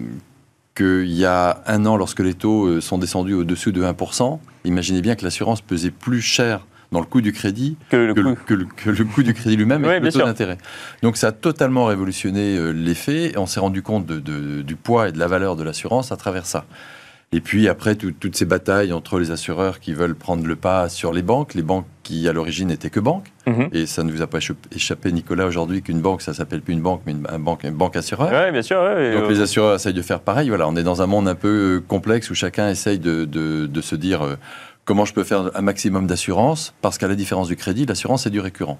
qu'il 0.75 1.13
y 1.13 1.27
a 1.27 1.63
un 1.67 1.85
an, 1.85 1.97
lorsque 1.97 2.21
les 2.21 2.35
taux 2.35 2.67
euh, 2.67 2.81
sont 2.81 2.99
descendus 2.99 3.35
au-dessus 3.35 3.73
de 3.73 3.83
1%, 3.83 4.39
imaginez 4.65 5.03
bien 5.03 5.17
que 5.17 5.25
l'assurance 5.25 5.61
pesait 5.61 5.91
plus 5.91 6.23
cher 6.23 6.67
dans 6.93 7.01
le 7.01 7.07
coût 7.07 7.21
du 7.21 7.33
crédit 7.33 7.77
que 7.91 7.97
le, 7.97 9.05
coût. 9.05 9.23
du 9.23 9.35
crédit 9.35 9.57
lui-même 9.57 9.85
et 9.85 10.01
le 10.01 10.13
taux 10.13 10.21
d'intérêt. 10.21 10.59
Donc 11.03 11.17
ça 11.17 11.29
a 11.29 11.33
totalement 11.33 11.87
révolutionné 11.87 12.57
euh, 12.57 12.71
l'effet 12.71 13.33
et 13.33 13.39
on 13.39 13.47
s'est 13.47 13.61
rendu 13.61 13.83
compte 13.83 14.07
du 14.07 14.77
poids 14.77 15.09
et 15.09 15.13
de 15.13 15.19
la 15.19 15.27
valeur 15.27 15.57
de 15.57 15.63
l'assurance 15.63 16.13
à 16.13 16.17
travers 16.17 16.47
ça. 16.47 16.65
Et 17.33 17.41
puis 17.41 17.67
après, 17.69 17.95
toutes 17.95 18.37
ces 18.37 18.45
batailles 18.45 18.93
entre 18.93 19.19
les 19.19 19.31
assureurs 19.31 19.81
qui 19.81 19.95
veulent 19.95 20.15
prendre 20.15 20.47
le 20.47 20.55
pas 20.55 20.91
sur 20.91 21.15
les 21.15 21.23
banques, 21.23 21.55
les 21.55 21.63
banques 21.63 21.87
qui 22.03 22.29
à 22.29 22.33
l'origine 22.33 22.69
n'étaient 22.69 22.91
que 22.91 23.01
banques, 23.01 23.33
mhm. 23.47 23.69
et 23.73 23.87
ça 23.87 24.03
ne 24.03 24.13
vous 24.13 24.23
a 24.23 24.27
pas 24.27 24.39
échappé, 24.75 25.13
Nicolas, 25.13 25.47
aujourd'hui 25.47 25.83
qu'une 25.83 26.01
banque, 26.01 26.23
ça 26.23 26.35
s'appelle 26.35 26.61
plus 26.61 26.75
une 26.75 26.81
banque, 26.81 27.03
mais 27.07 27.13
une, 27.13 27.23
banque, 27.43 27.65
une 27.65 27.75
banque 27.75 27.97
assureur. 27.97 28.31
Oui, 28.33 28.53
bien 28.53 28.63
sûr. 28.63 28.83
Donc 28.83 29.31
les 29.31 29.41
assureurs 29.41 29.77
essayent 29.77 29.95
de 29.95 30.03
faire 30.03 30.21
pareil. 30.21 30.49
Voilà, 30.49 30.69
on 30.69 30.77
est 30.77 30.83
dans 30.83 31.03
un 31.03 31.07
monde 31.07 31.29
un 31.29 31.35
peu 31.35 31.49
euh, 31.49 31.81
complexe 31.81 32.31
où 32.31 32.35
chacun 32.35 32.69
essaye 32.69 32.99
de, 32.99 33.25
de, 33.25 33.81
se 33.81 33.95
dire 33.97 34.23
euh, 34.23 34.37
comment 34.85 35.05
je 35.05 35.13
peux 35.15 35.25
faire 35.25 35.51
un 35.55 35.63
maximum 35.63 36.07
d'assurance, 36.07 36.75
parce 36.83 36.99
qu'à 36.99 37.09
la 37.09 37.15
différence 37.15 37.49
du 37.49 37.57
crédit, 37.57 37.87
l'assurance 37.87 38.27
est 38.27 38.31
du 38.31 38.41
récurrent. 38.41 38.79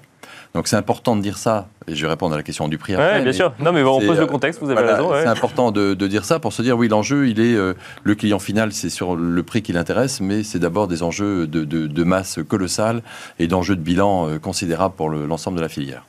Donc 0.53 0.67
c'est 0.67 0.75
important 0.75 1.15
de 1.15 1.21
dire 1.21 1.37
ça, 1.37 1.67
et 1.87 1.95
je 1.95 2.05
vais 2.05 2.09
répondre 2.09 2.33
à 2.33 2.37
la 2.37 2.43
question 2.43 2.67
du 2.67 2.77
prix 2.77 2.93
après. 2.93 3.17
Oui, 3.17 3.23
bien 3.23 3.33
sûr. 3.33 3.53
Non, 3.59 3.71
mais 3.71 3.81
on 3.83 3.99
pose 3.99 4.19
le 4.19 4.27
contexte, 4.27 4.61
vous 4.61 4.69
avez 4.69 4.81
raison. 4.81 5.11
C'est 5.13 5.25
important 5.25 5.71
de, 5.71 5.93
dire 6.07 6.25
ça 6.25 6.39
pour 6.39 6.53
se 6.53 6.61
dire, 6.61 6.77
oui, 6.77 6.87
l'enjeu, 6.89 7.27
il 7.27 7.39
est, 7.39 7.55
euh, 7.55 7.73
le 8.03 8.15
client 8.15 8.39
final, 8.39 8.73
c'est 8.73 8.89
sur 8.89 9.15
le 9.15 9.43
prix 9.43 9.61
qui 9.61 9.73
l'intéresse, 9.73 10.21
mais 10.21 10.43
c'est 10.43 10.59
d'abord 10.59 10.87
des 10.87 11.01
enjeux 11.01 11.47
de, 11.47 12.03
masse 12.03 12.39
colossale 12.47 13.01
et 13.39 13.47
d'enjeux 13.47 13.75
de 13.75 13.81
bilan 13.81 14.27
euh, 14.27 14.39
considérables 14.39 14.95
pour 14.95 15.09
l'ensemble 15.09 15.57
de 15.57 15.61
la 15.61 15.69
filière. 15.69 16.03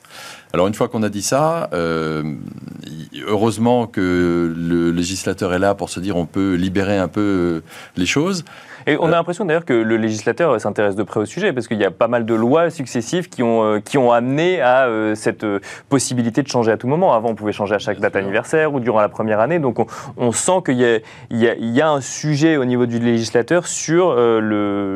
Alors 0.53 0.67
une 0.67 0.73
fois 0.73 0.89
qu'on 0.89 1.03
a 1.03 1.09
dit 1.09 1.21
ça, 1.21 1.69
euh, 1.73 2.23
heureusement 3.25 3.87
que 3.87 4.53
le 4.55 4.91
législateur 4.91 5.53
est 5.53 5.59
là 5.59 5.73
pour 5.73 5.89
se 5.89 5.99
dire 5.99 6.17
on 6.17 6.25
peut 6.25 6.53
libérer 6.53 6.97
un 6.97 7.07
peu 7.07 7.61
les 7.97 8.05
choses. 8.05 8.45
Et 8.87 8.97
on 8.99 9.07
a 9.07 9.11
l'impression 9.11 9.45
d'ailleurs 9.45 9.65
que 9.65 9.73
le 9.73 9.97
législateur 9.97 10.59
s'intéresse 10.61 10.95
de 10.95 11.01
près 11.01 11.19
au 11.19 11.25
sujet, 11.25 11.53
parce 11.53 11.67
qu'il 11.67 11.79
y 11.79 11.85
a 11.85 11.91
pas 11.91 12.07
mal 12.07 12.25
de 12.25 12.33
lois 12.35 12.69
successives 12.69 13.29
qui 13.29 13.41
ont, 13.41 13.63
euh, 13.63 13.79
qui 13.79 13.97
ont 13.97 14.11
amené 14.11 14.61
à 14.61 14.85
euh, 14.85 15.15
cette 15.15 15.43
euh, 15.43 15.59
possibilité 15.89 16.43
de 16.43 16.47
changer 16.47 16.71
à 16.71 16.77
tout 16.77 16.87
moment. 16.87 17.13
Avant, 17.13 17.29
on 17.29 17.35
pouvait 17.35 17.51
changer 17.51 17.73
à 17.73 17.79
chaque 17.79 17.99
date 17.99 18.15
anniversaire 18.15 18.73
ou 18.73 18.79
durant 18.79 19.01
la 19.01 19.09
première 19.09 19.39
année. 19.39 19.57
Donc 19.57 19.83
on, 20.17 20.31
sent 20.31 20.61
qu'il 20.65 20.79
y, 20.79 21.35
y, 21.35 21.45
y, 21.45 21.81
a 21.81 21.89
un 21.89 22.01
sujet 22.01 22.57
au 22.57 22.65
niveau 22.65 22.85
du 22.85 22.99
législateur 22.99 23.65
sur 23.65 24.13
le, 24.13 24.39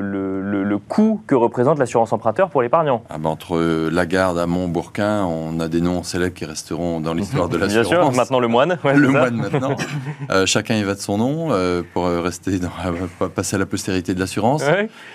le, 0.02 0.64
le, 0.64 0.78
coût 0.78 1.22
que 1.26 1.36
représente 1.36 1.80
l'assurance 1.80 2.14
emprunteur 2.14 2.50
pour 2.50 2.62
l'épargnant. 2.62 3.04
Ah 3.10 3.18
ben 3.18 3.30
entre 3.30 3.90
Lagarde, 3.90 4.38
Amont, 4.38 4.68
Bourquin, 4.68 5.24
on 5.24 5.60
a 5.60 5.68
des 5.68 5.82
noms 5.82 6.04
célèbres 6.04 6.34
qui 6.34 6.46
resteront 6.46 7.00
dans 7.00 7.14
l'histoire 7.14 7.50
de 7.50 7.58
l'assurance. 7.58 7.90
Bien 7.90 8.02
sûr, 8.04 8.12
maintenant 8.12 8.40
le 8.40 8.48
moine. 8.48 8.78
le 8.84 9.08
moine 9.08 9.36
maintenant. 9.36 9.76
chacun 10.46 10.76
y 10.76 10.84
va 10.84 10.94
de 10.94 11.00
son 11.00 11.18
nom 11.18 11.50
pour 11.94 12.06
rester 12.06 12.60
dans, 12.60 12.70
passer 13.30 13.56
à 13.56 13.60
la 13.60 13.66
de 13.88 14.20
l'assurance. 14.20 14.64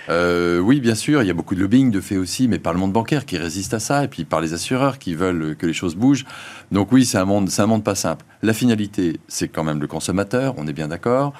Euh, 0.09 0.59
oui, 0.59 0.81
bien 0.81 0.95
sûr, 0.95 1.23
il 1.23 1.27
y 1.27 1.31
a 1.31 1.35
beaucoup 1.35 1.55
de 1.55 1.61
lobbying 1.61 1.91
de 1.91 2.01
fait 2.01 2.17
aussi, 2.17 2.49
mais 2.49 2.59
par 2.59 2.73
le 2.73 2.79
monde 2.79 2.93
bancaire 2.93 3.25
qui 3.27 3.37
résiste 3.37 3.75
à 3.75 3.81
ça, 3.81 4.05
et 4.05 4.09
puis 4.09 4.25
par 4.25 4.41
les 4.41 4.55
assureurs 4.55 4.99
qui 4.99 5.15
veulent 5.15 5.57
que 5.57 5.67
les 5.67 5.73
choses 5.73 5.97
bougent. 5.97 6.25
Donc 6.73 6.93
oui, 6.93 7.05
c'est 7.05 7.19
un 7.19 7.25
monde, 7.25 7.51
c'est 7.51 7.63
un 7.63 7.67
monde 7.67 7.85
pas 7.85 7.95
simple. 7.95 8.25
La 8.43 8.53
finalité, 8.53 9.21
c'est 9.29 9.49
quand 9.49 9.65
même 9.65 9.81
le 9.81 9.87
consommateur, 9.87 10.55
on 10.57 10.67
est 10.67 10.73
bien 10.73 10.89
d'accord. 10.89 11.33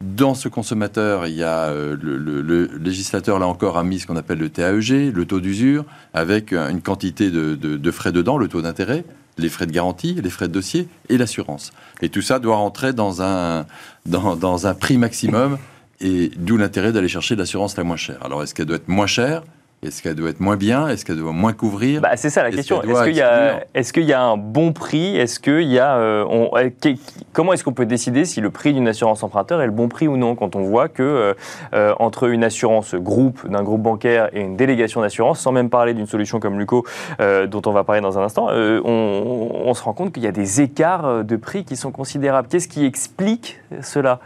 Dans 0.00 0.34
ce 0.34 0.48
consommateur, 0.48 1.26
il 1.26 1.34
y 1.34 1.42
a 1.42 1.70
euh, 1.70 1.96
le, 2.00 2.66
législateur, 2.78 3.40
là 3.40 3.48
encore, 3.48 3.78
a 3.78 3.82
mis 3.82 3.98
ce 3.98 4.06
qu'on 4.06 4.16
appelle 4.16 4.38
le 4.38 4.48
TAEG, 4.48 5.12
le 5.12 5.24
taux 5.26 5.40
d'usure, 5.40 5.84
avec 6.14 6.52
une 6.52 6.80
quantité 6.82 7.30
de, 7.30 7.90
frais 7.90 8.12
dedans, 8.12 8.38
le 8.38 8.46
taux 8.46 8.62
d'intérêt, 8.62 9.04
les 9.38 9.48
frais 9.48 9.66
de 9.66 9.72
garantie, 9.72 10.14
les 10.14 10.30
frais 10.30 10.46
de 10.46 10.52
dossier 10.52 10.88
et 11.08 11.18
l'assurance. 11.18 11.72
Et 12.00 12.10
tout 12.10 12.22
ça 12.22 12.38
doit 12.38 12.56
rentrer 12.56 12.92
dans 12.92 13.22
un, 13.22 13.66
dans, 14.06 14.36
dans 14.36 14.68
un 14.68 14.74
prix 14.74 14.98
maximum 14.98 15.58
et 16.00 16.30
d'où 16.36 16.56
l'intérêt 16.56 16.92
d'aller 16.92 17.08
chercher 17.08 17.36
l'assurance 17.36 17.76
la 17.76 17.84
moins 17.84 17.96
chère. 17.96 18.18
Alors, 18.24 18.42
est-ce 18.42 18.54
qu'elle 18.54 18.66
doit 18.66 18.76
être 18.76 18.88
moins 18.88 19.06
chère? 19.06 19.42
Est-ce 19.80 20.02
qu'elle 20.02 20.16
doit 20.16 20.30
être 20.30 20.40
moins 20.40 20.56
bien? 20.56 20.88
Est-ce 20.88 21.04
qu'elle 21.04 21.18
doit 21.18 21.30
moins 21.30 21.52
couvrir? 21.52 22.00
Bah, 22.00 22.16
C'est 22.16 22.30
ça 22.30 22.42
la 22.42 22.50
question. 22.50 22.82
Est-ce 22.82 23.04
qu'il 23.04 24.02
y, 24.02 24.06
est 24.06 24.08
y, 24.08 24.12
a 24.12 24.22
un 24.22 24.36
bon 24.36 24.72
prix? 24.72 25.16
Est-ce 25.16 25.38
qu'il 25.38 25.70
y 25.70 25.78
a, 25.78 25.96
euh, 25.98 26.48
euh, 26.54 26.94
Comment 27.32 27.52
est-ce 27.52 27.62
qu'on 27.62 27.72
peut 27.72 27.86
décider 27.86 28.24
si 28.24 28.40
le 28.40 28.50
prix 28.50 28.74
d'une 28.74 28.88
assurance 28.88 29.22
emprunteur 29.22 29.62
est 29.62 29.66
le 29.66 29.72
bon 29.72 29.86
prix 29.86 30.08
ou 30.08 30.16
non 30.16 30.34
Quand 30.34 30.56
on 30.56 30.62
voit 30.62 30.88
que 30.88 31.36
euh, 31.74 31.94
entre 32.00 32.24
une 32.24 32.42
assurance 32.42 32.96
groupe 32.96 33.48
d'un 33.48 33.62
groupe 33.62 33.82
bancaire 33.82 34.30
et 34.32 34.40
une 34.40 34.56
délégation 34.56 35.00
d'assurance, 35.00 35.38
sans 35.38 35.52
même 35.52 35.70
parler 35.70 35.94
d'une 35.94 36.08
solution 36.08 36.40
comme 36.40 36.58
Luco, 36.58 36.84
dont 37.20 37.62
on 37.66 37.72
va 37.72 37.84
parler 37.84 38.00
dans 38.00 38.18
un 38.18 38.22
instant, 38.22 38.48
on, 38.50 39.62
on, 39.64 39.74
se 39.74 39.82
rend 39.84 39.92
compte 39.92 40.12
qu'il 40.12 40.24
y 40.24 40.26
a 40.26 40.32
des 40.32 40.60
écarts 40.60 41.22
de 41.22 41.36
prix 41.36 41.64
qui 41.64 41.76
sont 41.76 41.92
considérables. 41.92 42.48
Qu'est-ce 42.48 42.68
qui 42.68 42.84
explique 42.84 43.60
cela? 43.82 44.18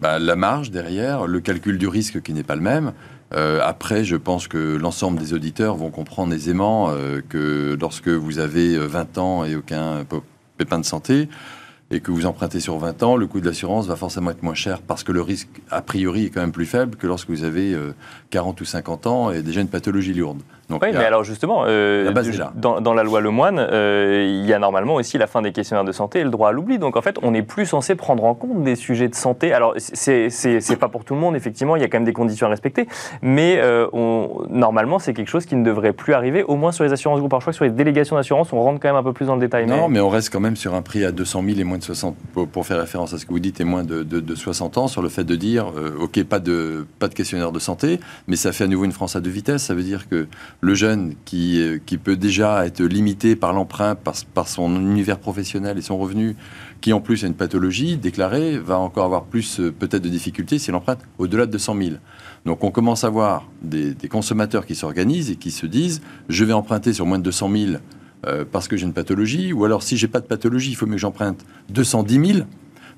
Bah, 0.00 0.18
la 0.18 0.36
marge 0.36 0.70
derrière, 0.70 1.26
le 1.26 1.40
calcul 1.40 1.78
du 1.78 1.88
risque 1.88 2.22
qui 2.22 2.32
n'est 2.32 2.42
pas 2.42 2.56
le 2.56 2.62
même. 2.62 2.92
Euh, 3.34 3.60
après, 3.62 4.04
je 4.04 4.16
pense 4.16 4.48
que 4.48 4.76
l'ensemble 4.76 5.18
des 5.18 5.34
auditeurs 5.34 5.76
vont 5.76 5.90
comprendre 5.90 6.32
aisément 6.32 6.90
euh, 6.90 7.20
que 7.28 7.76
lorsque 7.80 8.08
vous 8.08 8.38
avez 8.38 8.78
20 8.78 9.18
ans 9.18 9.44
et 9.44 9.56
aucun 9.56 10.04
pépin 10.56 10.78
de 10.78 10.84
santé, 10.84 11.28
et 11.90 12.00
que 12.00 12.10
vous 12.10 12.26
empruntez 12.26 12.60
sur 12.60 12.76
20 12.78 13.02
ans, 13.02 13.16
le 13.16 13.26
coût 13.26 13.40
de 13.40 13.46
l'assurance 13.46 13.86
va 13.86 13.96
forcément 13.96 14.30
être 14.30 14.42
moins 14.42 14.54
cher 14.54 14.82
parce 14.82 15.04
que 15.04 15.12
le 15.12 15.22
risque, 15.22 15.48
a 15.70 15.80
priori, 15.80 16.26
est 16.26 16.30
quand 16.30 16.40
même 16.40 16.52
plus 16.52 16.66
faible 16.66 16.96
que 16.96 17.06
lorsque 17.06 17.30
vous 17.30 17.44
avez 17.44 17.76
40 18.30 18.60
euh, 18.60 18.62
ou 18.62 18.66
50 18.66 19.06
ans 19.06 19.30
et 19.30 19.42
déjà 19.42 19.60
une 19.60 19.68
pathologie 19.68 20.12
lourde. 20.12 20.42
Donc, 20.68 20.82
oui, 20.82 20.90
mais 20.92 21.04
alors 21.04 21.24
justement, 21.24 21.64
euh, 21.66 22.12
Dans, 22.54 22.94
la 22.94 23.02
loi 23.02 23.20
Lemoine, 23.20 23.58
euh, 23.58 24.26
il 24.28 24.46
y 24.46 24.52
a 24.52 24.58
normalement 24.58 24.96
aussi 24.96 25.16
la 25.16 25.26
fin 25.26 25.40
des 25.40 25.52
questionnaires 25.52 25.84
de 25.84 25.92
santé 25.92 26.20
et 26.20 26.24
le 26.24 26.30
droit 26.30 26.50
à 26.50 26.52
l'oubli. 26.52 26.78
Donc 26.78 26.96
en 26.96 27.02
fait, 27.02 27.16
on 27.22 27.30
n'est 27.30 27.42
plus 27.42 27.64
censé 27.64 27.94
prendre 27.94 28.24
en 28.24 28.34
compte 28.34 28.62
des 28.62 28.76
sujets 28.76 29.08
de 29.08 29.14
santé. 29.14 29.54
Alors 29.54 29.74
c'est 29.78 30.76
pas 30.78 30.88
pour 30.88 31.04
tout 31.04 31.14
le 31.14 31.20
monde, 31.20 31.36
effectivement, 31.36 31.76
il 31.76 31.82
y 31.82 31.84
a 31.84 31.88
quand 31.88 31.96
même 31.96 32.04
des 32.04 32.12
conditions 32.12 32.46
à 32.46 32.50
respecter, 32.50 32.86
mais 33.22 33.60
on, 33.92 34.42
normalement, 34.50 34.98
c'est 34.98 35.14
quelque 35.14 35.28
chose 35.28 35.46
qui 35.46 35.56
ne 35.56 35.64
devrait 35.64 35.94
plus 35.94 36.12
arriver, 36.12 36.42
au 36.42 36.56
moins 36.56 36.72
sur 36.72 36.84
les 36.84 36.92
assurances 36.92 37.18
groupes. 37.18 37.32
Alors 37.32 37.40
je 37.40 37.44
crois 37.44 37.52
que 37.52 37.56
sur 37.56 37.64
les 37.64 37.70
délégations 37.70 38.16
d'assurance, 38.16 38.52
on 38.52 38.60
rentre 38.60 38.80
quand 38.80 38.88
même 38.88 38.96
un 38.96 39.02
peu 39.02 39.14
plus 39.14 39.26
dans 39.26 39.36
le 39.36 39.40
détail. 39.40 39.66
Non, 39.66 39.88
mais... 39.88 40.00
on 40.00 40.10
reste 40.10 40.30
quand 40.30 40.40
même 40.40 40.56
sur 40.56 40.74
un 40.74 40.82
prix 40.82 41.04
à 41.04 41.12
200 41.12 41.44
000 41.46 41.60
et 41.60 41.64
moins 41.64 41.78
de 41.78 41.82
60, 41.82 42.14
pour, 42.52 42.66
faire 42.66 42.78
référence 42.78 43.14
à 43.14 43.18
ce 43.18 43.24
que 43.24 43.30
vous 43.30 43.40
dites, 43.40 43.60
et 43.60 43.64
moins 43.64 43.84
de, 43.84 44.02
de, 44.02 44.34
60 44.34 44.76
ans, 44.76 44.88
sur 44.88 45.00
le 45.00 45.08
fait 45.08 45.24
de 45.24 45.34
dire, 45.34 45.72
ok, 45.98 46.22
pas 46.24 46.40
de, 46.40 46.86
pas 46.98 47.08
de 47.08 47.14
questionnaire 47.14 47.52
de 47.52 47.58
santé, 47.58 48.00
mais 48.26 48.36
ça 48.36 48.52
fait 48.52 48.64
à 48.64 48.66
nouveau 48.66 48.84
une 48.84 48.92
France 48.92 49.16
à 49.16 49.20
deux 49.20 49.30
vitesses. 49.30 49.62
Ça 49.62 49.74
veut 49.74 49.82
dire 49.82 50.08
que 50.08 50.26
le 50.60 50.74
jeune 50.74 51.14
qui 51.24 51.60
euh, 51.60 51.78
qui, 51.84 51.98
peut 51.98 52.16
déjà 52.16 52.66
être 52.66 52.82
limité 52.82 53.36
par 53.36 53.52
l'emprunt, 53.52 53.94
par, 53.94 54.48
son 54.48 54.74
univers 54.74 55.18
professionnel 55.18 55.78
et 55.78 55.82
son 55.82 55.98
revenu, 55.98 56.36
qui 56.80 56.92
en 56.92 57.00
plus 57.00 57.24
a 57.24 57.26
une 57.26 57.34
pathologie 57.34 57.96
déclarée, 57.96 58.58
va 58.58 58.78
encore 58.78 59.04
avoir 59.04 59.24
plus 59.24 59.60
euh, 59.60 59.72
peut-être 59.72 60.02
de 60.02 60.08
difficultés 60.08 60.58
s'il 60.58 60.74
emprunte 60.74 61.00
au-delà 61.18 61.46
de 61.46 61.52
200 61.52 61.76
000. 61.80 61.90
Donc 62.44 62.64
on 62.64 62.70
commence 62.70 63.04
à 63.04 63.10
voir 63.10 63.48
des, 63.62 63.94
consommateurs 64.10 64.66
qui 64.66 64.74
s'organisent 64.74 65.30
et 65.30 65.36
qui 65.36 65.50
se 65.50 65.66
disent 65.66 66.00
je 66.28 66.44
vais 66.44 66.52
emprunter 66.52 66.92
sur 66.92 67.06
moins 67.06 67.18
de 67.18 67.24
200 67.24 67.50
000 67.50 67.72
euh, 68.26 68.44
parce 68.50 68.66
que 68.66 68.76
j'ai 68.76 68.84
une 68.84 68.92
pathologie, 68.92 69.52
ou 69.52 69.64
alors 69.64 69.82
si 69.82 69.96
j'ai 69.96 70.08
pas 70.08 70.20
de 70.20 70.26
pathologie, 70.26 70.70
il 70.70 70.74
faut 70.74 70.86
mieux 70.86 70.92
que 70.92 70.98
j'emprunte 70.98 71.44
210 71.70 72.34
000 72.34 72.46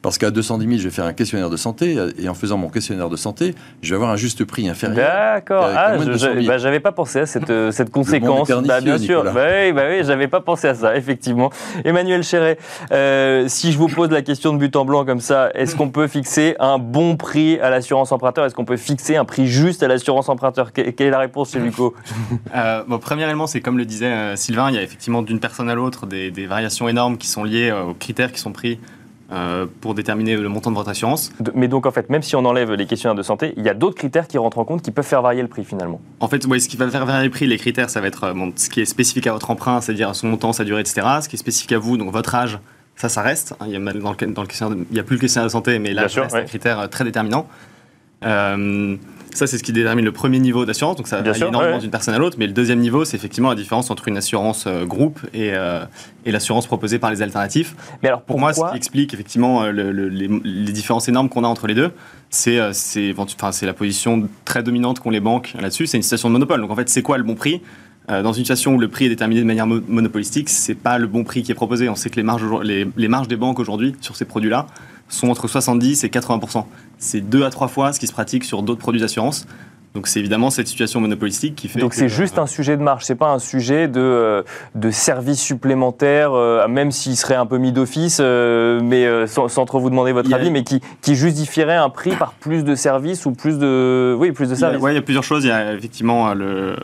parce 0.02 0.16
qu'à 0.16 0.30
210 0.30 0.66
000, 0.66 0.78
je 0.78 0.84
vais 0.84 0.90
faire 0.90 1.04
un 1.04 1.12
questionnaire 1.12 1.50
de 1.50 1.56
santé, 1.56 1.96
et 2.18 2.28
en 2.28 2.34
faisant 2.34 2.56
mon 2.56 2.70
questionnaire 2.70 3.10
de 3.10 3.16
santé, 3.16 3.54
je 3.82 3.90
vais 3.90 3.96
avoir 3.96 4.10
un 4.10 4.16
juste 4.16 4.44
prix 4.44 4.68
inférieur. 4.68 4.96
D'accord. 4.96 5.68
Ah, 5.76 5.98
je 5.98 6.46
bah, 6.46 6.58
j'avais 6.58 6.80
pas 6.80 6.92
pensé 6.92 7.20
à 7.20 7.26
cette, 7.26 7.50
euh, 7.50 7.70
cette 7.70 7.90
conséquence. 7.92 8.50
Bah, 8.50 8.80
bien 8.80 8.96
sûr. 8.96 9.24
Bah, 9.24 9.32
oui, 9.34 9.72
bah, 9.72 9.82
oui 9.90 10.00
j'avais 10.02 10.28
pas 10.28 10.40
pensé 10.40 10.68
à 10.68 10.74
ça, 10.74 10.96
effectivement. 10.96 11.50
Emmanuel 11.84 12.22
Chéret, 12.22 12.58
euh, 12.92 13.44
si 13.48 13.72
je 13.72 13.78
vous 13.78 13.88
pose 13.88 14.10
la 14.10 14.22
question 14.22 14.54
de 14.54 14.58
but 14.58 14.74
en 14.76 14.86
blanc 14.86 15.04
comme 15.04 15.20
ça, 15.20 15.50
est-ce 15.54 15.76
qu'on 15.76 15.90
peut 15.90 16.06
fixer 16.06 16.56
un 16.60 16.78
bon 16.78 17.16
prix 17.16 17.60
à 17.60 17.68
l'assurance 17.68 18.10
emprunteur? 18.10 18.46
Est-ce 18.46 18.54
qu'on 18.54 18.64
peut 18.64 18.78
fixer 18.78 19.16
un 19.16 19.26
prix 19.26 19.46
juste 19.46 19.82
à 19.82 19.88
l'assurance 19.88 20.28
emprunteur? 20.30 20.72
Quelle 20.72 20.94
est 20.98 21.10
la 21.10 21.18
réponse 21.18 21.52
chez 21.52 21.58
Luco? 21.58 21.94
Euh, 22.54 22.82
bon, 22.86 22.98
Premier 22.98 23.24
élément, 23.24 23.46
c'est 23.46 23.60
comme 23.60 23.78
le 23.78 23.84
disait 23.84 24.36
Sylvain, 24.36 24.70
il 24.70 24.74
y 24.74 24.78
a 24.78 24.82
effectivement 24.82 25.22
d'une 25.22 25.40
personne 25.40 25.68
à 25.68 25.74
l'autre 25.74 26.06
des, 26.06 26.30
des 26.30 26.46
variations 26.46 26.88
énormes 26.88 27.16
qui 27.16 27.28
sont 27.28 27.44
liées 27.44 27.72
aux 27.72 27.94
critères 27.94 28.32
qui 28.32 28.40
sont 28.40 28.52
pris 28.52 28.78
pour 29.80 29.94
déterminer 29.94 30.36
le 30.36 30.48
montant 30.48 30.70
de 30.70 30.76
votre 30.76 30.90
assurance. 30.90 31.32
Mais 31.54 31.68
donc 31.68 31.86
en 31.86 31.90
fait, 31.90 32.10
même 32.10 32.22
si 32.22 32.34
on 32.36 32.44
enlève 32.44 32.72
les 32.72 32.86
questionnaires 32.86 33.14
de 33.14 33.22
santé, 33.22 33.54
il 33.56 33.64
y 33.64 33.68
a 33.68 33.74
d'autres 33.74 33.96
critères 33.96 34.26
qui 34.26 34.38
rentrent 34.38 34.58
en 34.58 34.64
compte 34.64 34.82
qui 34.82 34.90
peuvent 34.90 35.06
faire 35.06 35.22
varier 35.22 35.42
le 35.42 35.48
prix 35.48 35.64
finalement. 35.64 36.00
En 36.18 36.28
fait, 36.28 36.42
ce 36.42 36.68
qui 36.68 36.76
va 36.76 36.88
faire 36.88 37.06
varier 37.06 37.24
le 37.24 37.30
prix, 37.30 37.46
les 37.46 37.58
critères, 37.58 37.90
ça 37.90 38.00
va 38.00 38.08
être 38.08 38.34
ce 38.56 38.68
qui 38.68 38.80
est 38.80 38.84
spécifique 38.86 39.26
à 39.26 39.32
votre 39.32 39.50
emprunt, 39.50 39.80
c'est-à-dire 39.80 40.14
son 40.14 40.28
montant, 40.28 40.52
sa 40.52 40.64
durée, 40.64 40.80
etc. 40.80 41.06
Ce 41.22 41.28
qui 41.28 41.36
est 41.36 41.38
spécifique 41.38 41.72
à 41.72 41.78
vous, 41.78 41.96
donc 41.96 42.12
votre 42.12 42.34
âge, 42.34 42.58
ça, 42.96 43.08
ça 43.08 43.22
reste. 43.22 43.54
Il 43.66 43.72
y 43.72 43.76
a, 43.76 43.78
dans, 43.78 43.92
le, 44.12 44.26
dans 44.32 44.42
le 44.42 44.48
il 44.90 44.96
y 44.96 45.00
a 45.00 45.02
plus 45.02 45.16
le 45.16 45.20
questionnaire 45.20 45.46
de 45.46 45.52
santé, 45.52 45.78
mais 45.78 45.92
là, 45.92 46.08
c'est 46.08 46.20
un 46.20 46.42
critère 46.42 46.88
très 46.90 47.04
déterminant. 47.04 47.46
Euh, 48.24 48.96
ça, 49.34 49.46
c'est 49.46 49.58
ce 49.58 49.62
qui 49.62 49.72
détermine 49.72 50.04
le 50.04 50.12
premier 50.12 50.38
niveau 50.38 50.64
d'assurance, 50.64 50.96
donc 50.96 51.08
ça 51.08 51.20
varie 51.20 51.42
énormément 51.42 51.78
d'une 51.78 51.90
personne 51.90 52.14
à 52.14 52.18
l'autre. 52.18 52.36
Mais 52.38 52.46
le 52.46 52.52
deuxième 52.52 52.78
niveau, 52.80 53.04
c'est 53.04 53.16
effectivement 53.16 53.50
la 53.50 53.54
différence 53.54 53.90
entre 53.90 54.08
une 54.08 54.16
assurance 54.16 54.64
euh, 54.66 54.84
groupe 54.84 55.20
et, 55.34 55.50
euh, 55.52 55.84
et 56.24 56.32
l'assurance 56.32 56.66
proposée 56.66 56.98
par 56.98 57.10
les 57.10 57.22
alternatifs. 57.22 57.74
Mais 58.02 58.08
alors, 58.08 58.22
pour 58.22 58.38
moi, 58.38 58.52
ce 58.52 58.60
qui 58.60 58.76
explique 58.76 59.14
effectivement 59.14 59.66
les, 59.66 59.92
les, 59.92 60.72
différences 60.72 61.08
énormes 61.08 61.28
qu'on 61.28 61.44
a 61.44 61.48
entre 61.48 61.66
les 61.66 61.74
deux, 61.74 61.90
c'est 62.30 62.60
enfin, 62.60 63.50
la 63.62 63.72
position 63.72 64.28
très 64.44 64.62
dominante 64.62 65.00
qu'ont 65.00 65.10
les 65.10 65.20
banques 65.20 65.54
là-dessus. 65.60 65.86
C'est 65.86 65.96
une 65.96 66.02
situation 66.02 66.28
de 66.28 66.34
monopole. 66.34 66.60
Donc 66.60 66.70
en 66.70 66.76
fait, 66.76 66.88
c'est 66.88 67.02
quoi 67.02 67.18
le 67.18 67.24
bon 67.24 67.34
prix? 67.34 67.60
Dans 68.08 68.32
une 68.32 68.42
situation 68.42 68.74
où 68.74 68.78
le 68.78 68.88
prix 68.88 69.04
est 69.04 69.08
déterminé 69.08 69.40
de 69.40 69.46
manière 69.46 69.68
monopolistique, 69.68 70.48
c'est 70.48 70.74
pas 70.74 70.98
le 70.98 71.06
bon 71.06 71.22
prix 71.22 71.44
qui 71.44 71.52
est 71.52 71.54
proposé. 71.54 71.88
On 71.88 71.94
sait 71.94 72.10
que 72.10 72.16
les 72.16 72.24
marges, 72.24 72.44
les, 72.64 72.88
les 72.96 73.08
marges 73.08 73.28
des 73.28 73.36
banques 73.36 73.60
aujourd'hui 73.60 73.94
sur 74.00 74.16
ces 74.16 74.24
produits-là 74.24 74.66
sont 75.10 75.28
entre 75.28 75.48
70 75.48 76.04
et 76.04 76.08
80 76.08 76.66
C'est 76.98 77.20
deux 77.20 77.44
à 77.44 77.50
trois 77.50 77.68
fois 77.68 77.92
ce 77.92 78.00
qui 78.00 78.06
se 78.06 78.12
pratique 78.12 78.44
sur 78.44 78.62
d'autres 78.62 78.80
produits 78.80 79.00
d'assurance. 79.00 79.46
Donc 79.94 80.06
c'est 80.06 80.20
évidemment 80.20 80.50
cette 80.50 80.68
situation 80.68 81.00
monopolistique 81.00 81.56
qui 81.56 81.66
fait. 81.66 81.80
Donc 81.80 81.94
c'est 81.94 82.08
juste 82.08 82.38
un 82.38 82.46
sujet 82.46 82.76
de 82.76 82.82
marge, 82.82 83.04
c'est 83.04 83.16
pas 83.16 83.30
un 83.30 83.40
sujet 83.40 83.88
de, 83.88 84.00
euh, 84.00 84.42
de 84.76 84.92
service 84.92 85.40
supplémentaire, 85.40 86.32
euh, 86.32 86.68
même 86.68 86.92
s'il 86.92 87.16
serait 87.16 87.34
un 87.34 87.46
peu 87.46 87.58
mis 87.58 87.72
d'office, 87.72 88.18
euh, 88.20 88.80
mais 88.84 89.26
sans, 89.26 89.48
trop 89.64 89.80
vous 89.80 89.90
demander 89.90 90.12
votre 90.12 90.32
avis, 90.32 90.52
mais 90.52 90.62
qui, 90.62 90.80
qui, 91.02 91.16
justifierait 91.16 91.74
un 91.74 91.90
prix 91.90 92.14
par 92.14 92.34
plus 92.34 92.62
de 92.62 92.76
services 92.76 93.26
ou 93.26 93.32
plus 93.32 93.58
de, 93.58 94.14
oui, 94.16 94.30
plus 94.30 94.48
de 94.48 94.54
services. 94.54 94.80
Oui, 94.80 94.92
il 94.92 94.94
y 94.94 94.98
a 94.98 95.02
plusieurs 95.02 95.24
choses. 95.24 95.44
Il 95.44 95.48
y 95.48 95.52
a 95.52 95.74
effectivement 95.74 96.34
le 96.34 96.76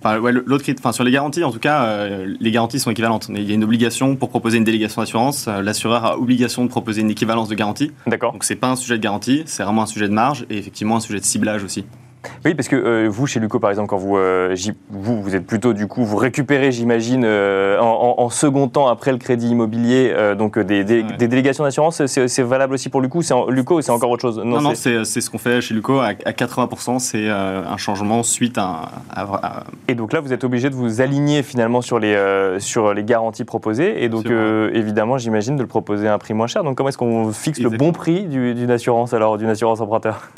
Enfin, 0.00 0.18
l'autre, 0.18 0.64
enfin, 0.78 0.92
sur 0.92 1.02
les 1.02 1.10
garanties, 1.10 1.42
en 1.42 1.50
tout 1.50 1.58
cas, 1.58 1.84
euh, 1.84 2.34
les 2.38 2.50
garanties 2.52 2.78
sont 2.78 2.90
équivalentes. 2.90 3.28
Il 3.34 3.42
y 3.42 3.50
a 3.50 3.54
une 3.54 3.64
obligation 3.64 4.14
pour 4.14 4.28
proposer 4.28 4.58
une 4.58 4.64
délégation 4.64 5.02
d'assurance. 5.02 5.48
Euh, 5.48 5.60
l'assureur 5.60 6.04
a 6.04 6.18
obligation 6.18 6.64
de 6.64 6.68
proposer 6.68 7.00
une 7.00 7.10
équivalence 7.10 7.48
de 7.48 7.54
garantie. 7.56 7.90
D'accord. 8.06 8.32
Donc 8.32 8.44
c'est 8.44 8.56
pas 8.56 8.68
un 8.68 8.76
sujet 8.76 8.96
de 8.96 9.02
garantie, 9.02 9.42
c'est 9.46 9.64
vraiment 9.64 9.82
un 9.82 9.86
sujet 9.86 10.08
de 10.08 10.12
marge 10.12 10.46
et 10.50 10.58
effectivement 10.58 10.96
un 10.96 11.00
sujet 11.00 11.18
de 11.18 11.24
ciblage 11.24 11.64
aussi. 11.64 11.84
Oui, 12.44 12.54
parce 12.54 12.68
que 12.68 12.76
euh, 12.76 13.08
vous, 13.10 13.26
chez 13.26 13.40
Luco, 13.40 13.58
par 13.58 13.70
exemple, 13.70 13.88
quand 13.88 13.96
vous, 13.96 14.16
euh, 14.16 14.54
vous, 14.90 15.22
vous 15.22 15.34
êtes 15.34 15.46
plutôt, 15.46 15.72
du 15.72 15.86
coup, 15.86 16.04
vous 16.04 16.16
récupérez, 16.16 16.72
j'imagine, 16.72 17.22
euh, 17.24 17.78
en, 17.80 18.30
second 18.30 18.68
temps, 18.68 18.88
après 18.88 19.12
le 19.12 19.18
crédit 19.18 19.48
immobilier, 19.48 20.14
donc 20.36 20.58
des, 20.58 20.84
délégations 20.84 21.64
d'assurance, 21.64 22.04
c'est 22.06 22.42
valable 22.42 22.74
aussi 22.74 22.88
pour 22.88 23.00
Luco, 23.00 23.20
Luco 23.48 23.78
ou 23.78 23.80
c'est 23.80 23.90
encore 23.90 24.10
autre 24.10 24.22
chose? 24.22 24.38
Non, 24.38 24.60
non, 24.60 24.72
c'est 24.74 25.04
ce 25.04 25.30
qu'on 25.30 25.38
fait 25.38 25.60
chez 25.60 25.74
Luco. 25.74 25.98
À, 26.00 26.12
80%, 26.12 26.98
c'est 26.98 27.28
un 27.28 27.76
changement 27.76 28.22
suite 28.22 28.58
à, 28.58 28.90
Et 29.88 29.94
donc 29.94 30.12
là, 30.12 30.20
vous 30.20 30.32
êtes 30.32 30.44
obligé 30.44 30.70
de 30.70 30.74
vous 30.74 31.00
aligner 31.00 31.42
finalement 31.42 31.80
sur 31.80 31.98
les, 31.98 32.16
sur 32.58 32.94
les 32.94 33.04
garanties 33.04 33.44
proposées. 33.44 34.04
Et 34.04 34.08
donc, 34.08 34.26
évidemment, 34.72 35.18
j'imagine 35.18 35.56
de 35.56 35.62
le 35.62 35.68
proposer 35.68 36.08
à 36.08 36.14
un 36.14 36.18
prix 36.18 36.34
moins 36.34 36.46
cher. 36.46 36.64
Donc, 36.64 36.76
comment 36.76 36.90
est-ce 36.90 36.98
qu'on 36.98 37.32
fixe 37.32 37.60
le 37.60 37.70
bon 37.70 37.92
prix 37.92 38.24
d'une 38.24 38.70
assurance, 38.70 39.14
alors, 39.14 39.38
d'une 39.38 39.50
assurance 39.50 39.80
emprunteur? 39.80 40.28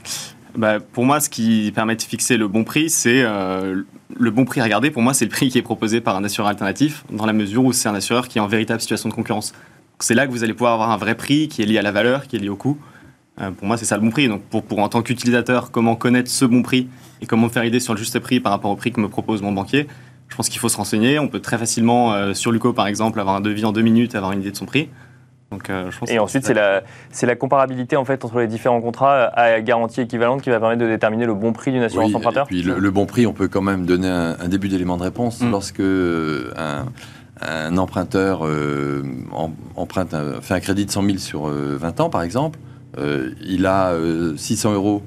Bah, 0.56 0.80
Pour 0.80 1.04
moi, 1.04 1.20
ce 1.20 1.28
qui 1.28 1.72
permet 1.74 1.96
de 1.96 2.02
fixer 2.02 2.36
le 2.36 2.48
bon 2.48 2.64
prix, 2.64 2.90
c'est 2.90 3.22
euh, 3.22 3.82
le 4.18 4.30
bon 4.30 4.44
prix 4.44 4.60
à 4.60 4.64
regarder. 4.64 4.90
Pour 4.90 5.02
moi, 5.02 5.14
c'est 5.14 5.24
le 5.24 5.30
prix 5.30 5.48
qui 5.48 5.58
est 5.58 5.62
proposé 5.62 6.00
par 6.00 6.16
un 6.16 6.24
assureur 6.24 6.48
alternatif, 6.48 7.04
dans 7.10 7.26
la 7.26 7.32
mesure 7.32 7.64
où 7.64 7.72
c'est 7.72 7.88
un 7.88 7.94
assureur 7.94 8.28
qui 8.28 8.38
est 8.38 8.40
en 8.40 8.46
véritable 8.46 8.80
situation 8.80 9.08
de 9.08 9.14
concurrence. 9.14 9.52
C'est 10.00 10.14
là 10.14 10.26
que 10.26 10.32
vous 10.32 10.44
allez 10.44 10.54
pouvoir 10.54 10.74
avoir 10.74 10.90
un 10.90 10.96
vrai 10.96 11.14
prix 11.14 11.48
qui 11.48 11.62
est 11.62 11.66
lié 11.66 11.78
à 11.78 11.82
la 11.82 11.92
valeur, 11.92 12.26
qui 12.26 12.36
est 12.36 12.38
lié 12.38 12.48
au 12.48 12.56
coût. 12.56 12.78
Euh, 13.40 13.50
pour 13.50 13.66
moi, 13.66 13.76
c'est 13.76 13.84
ça 13.84 13.96
le 13.96 14.02
bon 14.02 14.10
prix. 14.10 14.28
Donc, 14.28 14.42
pour, 14.42 14.78
en 14.78 14.88
tant 14.88 15.02
qu'utilisateur, 15.02 15.70
comment 15.70 15.96
connaître 15.96 16.30
ce 16.30 16.44
bon 16.44 16.62
prix 16.62 16.88
et 17.20 17.26
comment 17.26 17.46
me 17.46 17.52
faire 17.52 17.64
idée 17.64 17.80
sur 17.80 17.94
le 17.94 17.98
juste 17.98 18.18
prix 18.18 18.40
par 18.40 18.52
rapport 18.52 18.70
au 18.70 18.76
prix 18.76 18.92
que 18.92 19.00
me 19.00 19.08
propose 19.08 19.42
mon 19.42 19.52
banquier, 19.52 19.86
je 20.28 20.36
pense 20.36 20.48
qu'il 20.48 20.60
faut 20.60 20.68
se 20.68 20.76
renseigner. 20.76 21.18
On 21.18 21.28
peut 21.28 21.40
très 21.40 21.58
facilement, 21.58 22.14
euh, 22.14 22.34
sur 22.34 22.52
Luco 22.52 22.72
par 22.72 22.86
exemple, 22.86 23.20
avoir 23.20 23.36
un 23.36 23.40
devis 23.40 23.64
en 23.64 23.72
deux 23.72 23.82
minutes, 23.82 24.14
avoir 24.14 24.32
une 24.32 24.40
idée 24.40 24.52
de 24.52 24.56
son 24.56 24.66
prix. 24.66 24.88
Euh, 25.52 25.90
et 26.08 26.18
ensuite, 26.18 26.44
c'est 26.44 26.54
la, 26.54 26.82
la, 27.22 27.36
comparabilité 27.36 27.96
en 27.96 28.04
fait, 28.04 28.24
entre 28.24 28.38
les 28.38 28.46
différents 28.46 28.80
contrats 28.80 29.24
à 29.34 29.60
garantie 29.60 30.00
équivalente 30.00 30.42
qui 30.42 30.50
va 30.50 30.60
permettre 30.60 30.80
de 30.80 30.86
déterminer 30.86 31.26
le 31.26 31.34
bon 31.34 31.52
prix 31.52 31.72
d'une 31.72 31.82
assurance 31.82 32.14
emprunteur 32.14 32.46
puis 32.46 32.62
le, 32.62 32.90
bon 32.90 33.06
prix, 33.06 33.26
on 33.26 33.32
peut 33.32 33.48
quand 33.48 33.62
même 33.62 33.84
donner 33.84 34.08
un, 34.08 34.48
début 34.48 34.68
d'élément 34.68 34.96
de 34.96 35.02
réponse. 35.02 35.40
Mm. 35.40 35.50
Lorsque 35.50 35.80
euh, 35.80 36.52
un, 37.40 37.76
emprunteur 37.78 38.46
euh, 38.46 39.02
emprunte, 39.74 40.14
fait 40.40 40.54
un 40.54 40.60
crédit 40.60 40.86
de 40.86 40.90
100 40.90 41.02
000 41.02 41.18
sur 41.18 41.46
20 41.46 42.00
ans, 42.00 42.10
par 42.10 42.22
exemple, 42.22 42.58
il 42.96 43.66
a 43.66 43.94
600 44.36 44.74
euros 44.74 45.02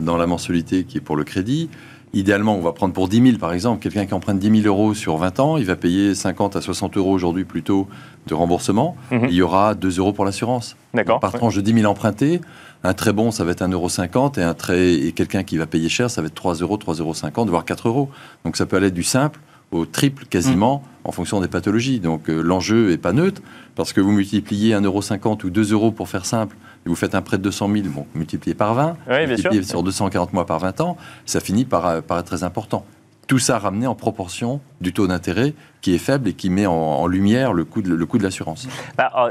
dans 0.00 0.16
la 0.16 0.26
mensualité 0.26 0.84
qui 0.84 0.98
est 0.98 1.02
pour 1.02 1.16
le 1.16 1.24
crédit. 1.24 1.70
Idéalement, 2.14 2.56
on 2.56 2.60
va 2.60 2.72
prendre 2.72 2.94
pour 2.94 3.08
10 3.08 3.22
000 3.22 3.38
par 3.38 3.52
exemple. 3.52 3.82
Quelqu'un 3.82 4.06
qui 4.06 4.14
emprunte 4.14 4.38
10 4.38 4.62
000 4.62 4.66
euros 4.66 4.94
sur 4.94 5.16
20 5.16 5.40
ans, 5.40 5.56
il 5.56 5.64
va 5.64 5.76
payer 5.76 6.14
50 6.14 6.56
à 6.56 6.60
60 6.60 6.96
euros 6.96 7.12
aujourd'hui 7.12 7.44
plutôt 7.44 7.86
de 8.26 8.34
remboursement. 8.34 8.96
Mhm. 9.10 9.26
Il 9.28 9.34
y 9.34 9.42
aura 9.42 9.74
2 9.74 9.98
euros 9.98 10.12
pour 10.12 10.24
l'assurance. 10.24 10.76
D'accord. 10.94 11.20
Par 11.20 11.32
tranche 11.32 11.56
de 11.56 11.60
10 11.60 11.74
000 11.80 11.90
empruntés, 11.90 12.40
un 12.84 12.94
très 12.94 13.12
bon, 13.12 13.30
ça 13.30 13.44
va 13.44 13.52
être 13.52 13.62
1,50 13.62 13.72
euro 13.72 14.32
et, 14.36 14.42
un 14.42 14.54
très, 14.54 14.94
et 14.94 15.12
quelqu'un 15.12 15.42
qui 15.42 15.58
va 15.58 15.66
payer 15.66 15.88
cher, 15.88 16.10
ça 16.10 16.22
va 16.22 16.28
être 16.28 16.34
3 16.34 16.54
euros, 16.56 16.76
3,50 16.76 17.00
euros, 17.00 17.46
voire 17.46 17.64
4 17.64 17.88
euros. 17.88 18.08
Donc 18.44 18.56
ça 18.56 18.66
peut 18.66 18.76
aller 18.76 18.90
du 18.90 19.02
simple 19.02 19.40
au 19.70 19.86
triple 19.86 20.24
quasiment 20.24 20.82
mhm. 20.82 21.08
en 21.08 21.12
fonction 21.12 21.40
des 21.40 21.48
pathologies. 21.48 22.00
Donc 22.00 22.28
euh, 22.28 22.40
l'enjeu 22.40 22.90
n'est 22.90 22.98
pas 22.98 23.12
neutre 23.12 23.42
parce 23.74 23.92
que 23.92 24.00
vous 24.00 24.12
multipliez 24.12 24.74
1,50 24.74 24.84
euro 24.84 25.38
ou 25.44 25.50
2 25.50 25.72
euros 25.72 25.92
pour 25.92 26.08
faire 26.08 26.26
simple 26.26 26.56
vous 26.88 26.96
faites 26.96 27.14
un 27.14 27.22
prêt 27.22 27.38
de 27.38 27.42
200 27.42 27.70
000, 27.72 27.88
bon, 27.88 28.06
multiplié 28.14 28.54
par 28.54 28.74
20, 28.74 28.96
multiplié 29.26 29.62
sur 29.62 29.82
240 29.82 30.32
mois 30.32 30.46
par 30.46 30.58
20 30.58 30.80
ans, 30.80 30.96
ça 31.26 31.40
finit 31.40 31.64
par, 31.64 31.86
euh, 31.86 32.00
par 32.00 32.18
être 32.18 32.26
très 32.26 32.42
important. 32.42 32.84
Tout 33.26 33.38
ça 33.38 33.58
ramené 33.58 33.86
en 33.86 33.94
proportion 33.94 34.62
du 34.80 34.94
taux 34.94 35.06
d'intérêt 35.06 35.52
qui 35.82 35.94
est 35.94 35.98
faible 35.98 36.30
et 36.30 36.32
qui 36.32 36.48
met 36.48 36.64
en, 36.64 37.06
lumière 37.06 37.52
le 37.52 37.66
coût 37.66 37.82
de, 37.82 37.94
le 37.94 38.06
coût 38.06 38.16
de 38.16 38.22
l'assurance. 38.22 38.66
Bah, 38.96 39.10
ah, 39.14 39.28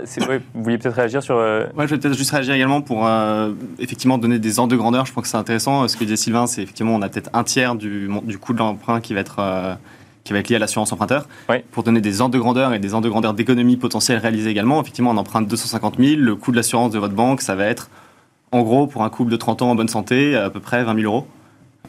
vous 0.54 0.64
vouliez 0.64 0.78
peut-être 0.78 0.94
réagir 0.94 1.24
sur... 1.24 1.36
Euh... 1.36 1.66
je 1.76 1.86
vais 1.86 1.98
peut-être 1.98 2.16
juste 2.16 2.30
réagir 2.30 2.54
également 2.54 2.82
pour 2.82 3.08
euh, 3.08 3.54
effectivement 3.80 4.20
donner 4.20 4.38
des 4.38 4.60
ordres 4.60 4.72
de 4.72 4.78
grandeur. 4.78 5.08
Je 5.08 5.14
pense 5.14 5.24
que 5.24 5.30
c'est 5.30 5.38
intéressant. 5.38 5.88
Ce 5.88 5.98
que 5.98 6.04
disait 6.04 6.16
Sylvain, 6.16 6.46
c'est 6.46 6.62
effectivement 6.62 6.94
on 6.94 7.02
a 7.02 7.10
peut-être 7.10 7.32
un 7.34 7.44
tiers 7.44 7.74
du, 7.74 8.08
du 8.24 8.38
coût 8.38 8.54
de 8.54 8.60
l'emprunt 8.60 9.02
qui 9.02 9.16
va 9.16 9.22
être... 9.22 9.40
Euh, 9.40 9.74
qui 10.28 10.34
va 10.34 10.40
être 10.40 10.50
lié 10.50 10.58
à 10.58 10.60
l'assurance 10.60 10.92
emprunteur. 10.92 11.26
Pour 11.72 11.84
donner 11.84 12.02
des 12.02 12.20
ordres 12.20 12.34
de 12.34 12.40
grandeur 12.40 12.74
et 12.74 12.80
des 12.80 12.94
ordres 12.94 13.06
de 13.06 13.10
grandeur 13.10 13.34
d'économie 13.34 13.78
potentielle 13.78 14.20
réalisées 14.20 14.50
également, 14.50 14.82
effectivement, 14.82 15.12
on 15.12 15.18
emprunte 15.18 15.48
250 15.48 15.96
000. 15.98 16.20
Le 16.20 16.36
coût 16.36 16.52
de 16.52 16.58
l'assurance 16.58 16.92
de 16.92 17.00
votre 17.00 17.14
banque, 17.14 17.40
ça 17.42 17.56
va 17.56 17.66
être, 17.66 17.90
en 18.52 18.62
gros, 18.62 18.88
pour 18.88 19.04
un 19.04 19.10
couple 19.10 19.32
de 19.32 19.38
30 19.38 19.62
ans 19.62 19.72
en 19.72 19.76
bonne 19.76 19.88
santé, 19.88 20.36
à 20.36 20.50
peu 20.50 20.60
près 20.60 20.84
20 20.84 21.00
000 21.00 21.06
euros. 21.06 21.28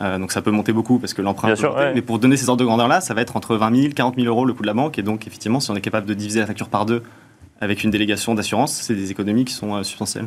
Euh, 0.01 0.19
donc 0.19 0.31
ça 0.31 0.41
peut 0.43 0.53
monter 0.53 0.73
beaucoup 0.73 1.01
parce 1.01 1.13
que 1.13 1.23
l'emprunt. 1.23 1.53
Mais 1.95 2.03
pour 2.03 2.21
donner 2.21 2.37
ces 2.37 2.49
ordres 2.49 2.61
de 2.61 2.65
grandeur-là, 2.65 3.01
ça 3.01 3.13
va 3.13 3.23
être 3.23 3.37
entre 3.37 3.57
20 3.57 3.75
000 3.75 3.93
40 3.95 4.15
000 4.15 4.29
euros 4.29 4.45
le 4.45 4.55
coût 4.55 4.63
de 4.63 4.69
la 4.69 4.75
banque. 4.75 4.99
Et 5.01 5.03
donc, 5.03 5.27
effectivement, 5.27 5.59
si 5.59 5.73
on 5.73 5.75
est 5.75 5.81
capable 5.81 6.07
de 6.07 6.15
diviser 6.15 6.39
la 6.39 6.47
facture 6.47 6.69
par 6.69 6.87
deux 6.87 7.03
avec 7.61 7.83
une 7.83 7.91
délégation 7.91 8.35
d'assurance, 8.35 8.73
c'est 8.73 8.95
des 8.95 9.11
économies 9.11 9.45
qui 9.45 9.53
sont 9.53 9.75
euh, 9.75 9.83
substantielles. 9.83 10.27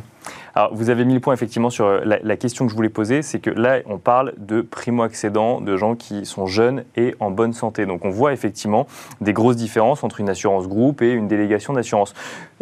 Alors, 0.54 0.74
vous 0.74 0.90
avez 0.90 1.04
mis 1.04 1.14
le 1.14 1.20
point 1.20 1.32
effectivement 1.32 1.70
sur 1.70 1.86
euh, 1.86 2.00
la, 2.04 2.36
question 2.36 2.66
que 2.66 2.70
je 2.70 2.76
voulais 2.76 2.90
poser, 2.90 3.22
c'est 3.22 3.38
que 3.38 3.50
là, 3.50 3.78
on 3.86 3.98
parle 3.98 4.34
de 4.36 4.60
primo-accédants, 4.60 5.60
de 5.60 5.76
gens 5.76 5.94
qui 5.94 6.26
sont 6.26 6.46
jeunes 6.46 6.84
et 6.96 7.14
en 7.20 7.30
bonne 7.30 7.54
santé. 7.54 7.86
Donc, 7.86 8.04
on 8.04 8.10
voit 8.10 8.32
effectivement 8.32 8.86
des 9.20 9.32
grosses 9.32 9.56
différences 9.56 10.04
entre 10.04 10.20
une 10.20 10.28
assurance 10.28 10.68
groupe 10.68 11.00
et 11.00 11.12
une 11.12 11.26
délégation 11.26 11.72
d'assurance. 11.72 12.12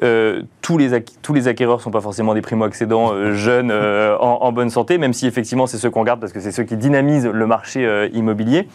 Euh, 0.03 0.43
tous, 0.63 0.79
les 0.79 1.03
tous 1.23 1.35
les 1.35 1.49
acquéreurs 1.49 1.79
ne 1.79 1.83
sont 1.83 1.91
pas 1.91 2.01
forcément 2.01 2.35
des 2.35 2.43
primo-accédants 2.43 3.33
jeunes 3.35 3.73
en, 3.73 4.53
bonne 4.53 4.71
santé, 4.71 4.99
même 4.99 5.13
si 5.13 5.27
effectivement 5.27 5.67
c'est 5.67 5.79
ceux 5.79 5.91
qu'on 5.91 6.05
garde 6.05 6.21
parce 6.21 6.33
que 6.33 6.41
c'est 6.41 6.53
ceux 6.53 6.65
qui 6.65 6.77
dynamisent 6.77 7.27
le 7.27 7.47
marché 7.47 8.09
immobilier. 8.13 8.67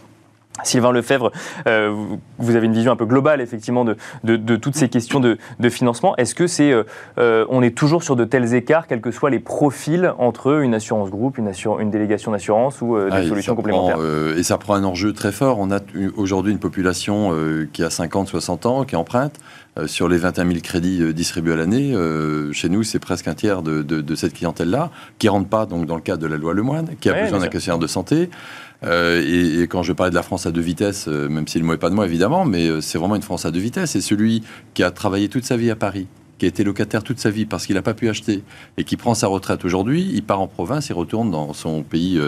Sylvain 0.63 0.91
Lefebvre, 0.91 1.32
euh, 1.68 1.94
vous 2.38 2.56
avez 2.56 2.65
une 2.65 2.74
vision 2.74 2.91
un 2.91 2.96
peu 2.96 3.06
globale 3.06 3.41
effectivement 3.41 3.84
de, 3.84 3.98
de, 4.24 4.56
toutes 4.56 4.76
ces 4.76 4.89
questions 4.89 5.20
de, 5.20 5.38
de 5.60 5.70
financement. 5.70 6.15
Est-ce 6.15 6.34
que 6.34 6.48
c'est, 6.48 6.72
euh, 6.72 6.84
euh, 7.18 7.46
on 7.50 7.62
est 7.62 7.76
toujours 7.76 8.04
sur 8.04 8.15
de 8.15 8.24
tels 8.24 8.54
écarts, 8.54 8.88
quels 8.88 9.02
que 9.02 9.12
soient 9.12 9.30
les 9.30 9.39
profils 9.39 10.13
entre 10.18 10.62
une 10.62 10.74
assurance 10.74 11.10
groupe, 11.10 11.38
une, 11.38 11.52
une 11.80 11.91
délégation 11.91 12.32
d'assurance 12.32 12.82
ou 12.82 12.98
des 12.98 13.10
ah, 13.12 13.24
solutions 13.28 13.56
complémentaires 13.56 14.00
Et 14.38 14.44
ça 14.44 14.58
prend 14.58 14.76
un 14.76 14.84
enjeu 14.84 15.13
très 15.13 15.32
fort. 15.32 15.60
On 15.60 15.72
a 15.72 15.80
aujourd'hui 16.15 16.52
une 16.52 16.60
population 16.60 17.34
qui 17.74 17.84
a 17.84 17.89
50-60 17.89 18.68
ans, 18.68 18.84
qui 18.86 18.96
emprunte. 18.96 19.36
Sur 19.88 20.08
les 20.08 20.18
21 20.18 20.48
000 20.48 20.60
crédits 20.62 21.14
distribués 21.14 21.54
à 21.54 21.56
l'année, 21.58 21.94
chez 22.54 22.70
nous, 22.70 22.84
c'est 22.84 23.00
presque 23.00 23.28
un 23.28 23.34
tiers 23.34 23.62
de, 23.62 24.16
cette 24.16 24.34
clientèle-là, 24.34 24.92
qui 25.20 25.28
ne 25.28 25.32
rentre 25.32 25.50
pas 25.50 25.66
donc, 25.66 25.86
dans 25.86 25.96
le 25.96 26.02
cadre 26.02 26.22
de 26.22 26.28
la 26.28 26.38
loi 26.38 26.54
Lemoine, 26.54 26.96
qui 27.00 27.10
a 27.10 27.24
besoin 27.24 27.40
d'un 27.40 27.48
questionnaire 27.48 27.80
de 27.80 27.88
santé. 27.88 28.30
Euh, 28.84 29.62
et, 29.62 29.68
quand 29.68 29.84
je 29.84 29.94
parlais 29.94 30.12
de 30.12 30.16
la 30.16 30.24
France 30.24 30.46
à 30.46 30.52
deux 30.52 30.62
vitesses, 30.62 31.08
euh, 31.08 31.28
même 31.30 31.48
si 31.48 31.60
le 31.60 31.66
mot 31.66 31.74
n'est 31.74 31.80
pas 31.80 31.90
de 31.90 31.96
moi 31.96 32.06
évidemment, 32.06 32.46
mais 32.46 32.68
euh, 32.68 32.82
c'est 32.82 32.98
vraiment 32.98 33.16
une 33.16 33.22
France 33.22 33.46
à 33.46 33.52
deux 33.52 33.60
vitesses. 33.60 33.96
Et 33.96 34.02
celui 34.02 34.44
qui 34.74 34.84
a 34.84 34.92
travaillé 34.92 35.30
toute 35.30 35.46
sa 35.46 35.58
vie 35.58 35.72
à 35.72 35.76
Paris, 35.76 36.08
qui 36.38 36.46
a 36.46 36.50
été 36.50 36.64
locataire 36.64 37.04
toute 37.04 37.20
sa 37.20 37.30
vie 37.30 37.46
parce 37.46 37.66
qu'il 37.66 37.76
n'a 37.76 37.82
pas 37.82 37.94
pu 37.94 38.10
acheter 38.10 38.44
et 38.78 38.84
qui 38.84 38.98
prend 38.98 39.14
sa 39.14 39.28
retraite 39.28 39.64
aujourd'hui, 39.64 40.10
il 40.14 40.24
part 40.24 40.42
en 40.42 40.48
province, 40.48 40.90
il 40.90 40.94
retourne 40.94 41.32
dans 41.32 41.54
son 41.54 41.82
pays, 41.82 42.20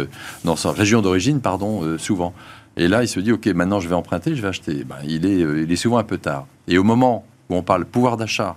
dans 0.46 0.56
sa 0.56 0.72
région 0.72 1.02
d'origine, 1.02 1.42
pardon, 1.42 1.98
souvent. 1.98 2.34
Et 2.78 2.88
là, 2.88 3.04
il 3.04 3.10
se 3.10 3.20
dit, 3.20 3.34
OK, 3.34 3.48
maintenant 3.48 3.82
je 3.82 3.90
vais 3.90 3.96
emprunter, 3.96 4.34
je 4.34 4.42
vais 4.42 4.48
acheter. 4.48 4.86
Ben, 4.86 4.96
il, 5.06 5.26
est, 5.26 5.40
il 5.40 5.70
est 5.70 5.76
souvent 5.76 5.98
un 5.98 6.06
peu 6.06 6.18
tard. 6.18 6.48
Et 6.70 6.78
au 6.78 6.86
moment 6.86 7.26
où 7.50 7.56
on 7.56 7.64
parle 7.64 7.86
pouvoir 7.86 8.18
d'achat, 8.18 8.56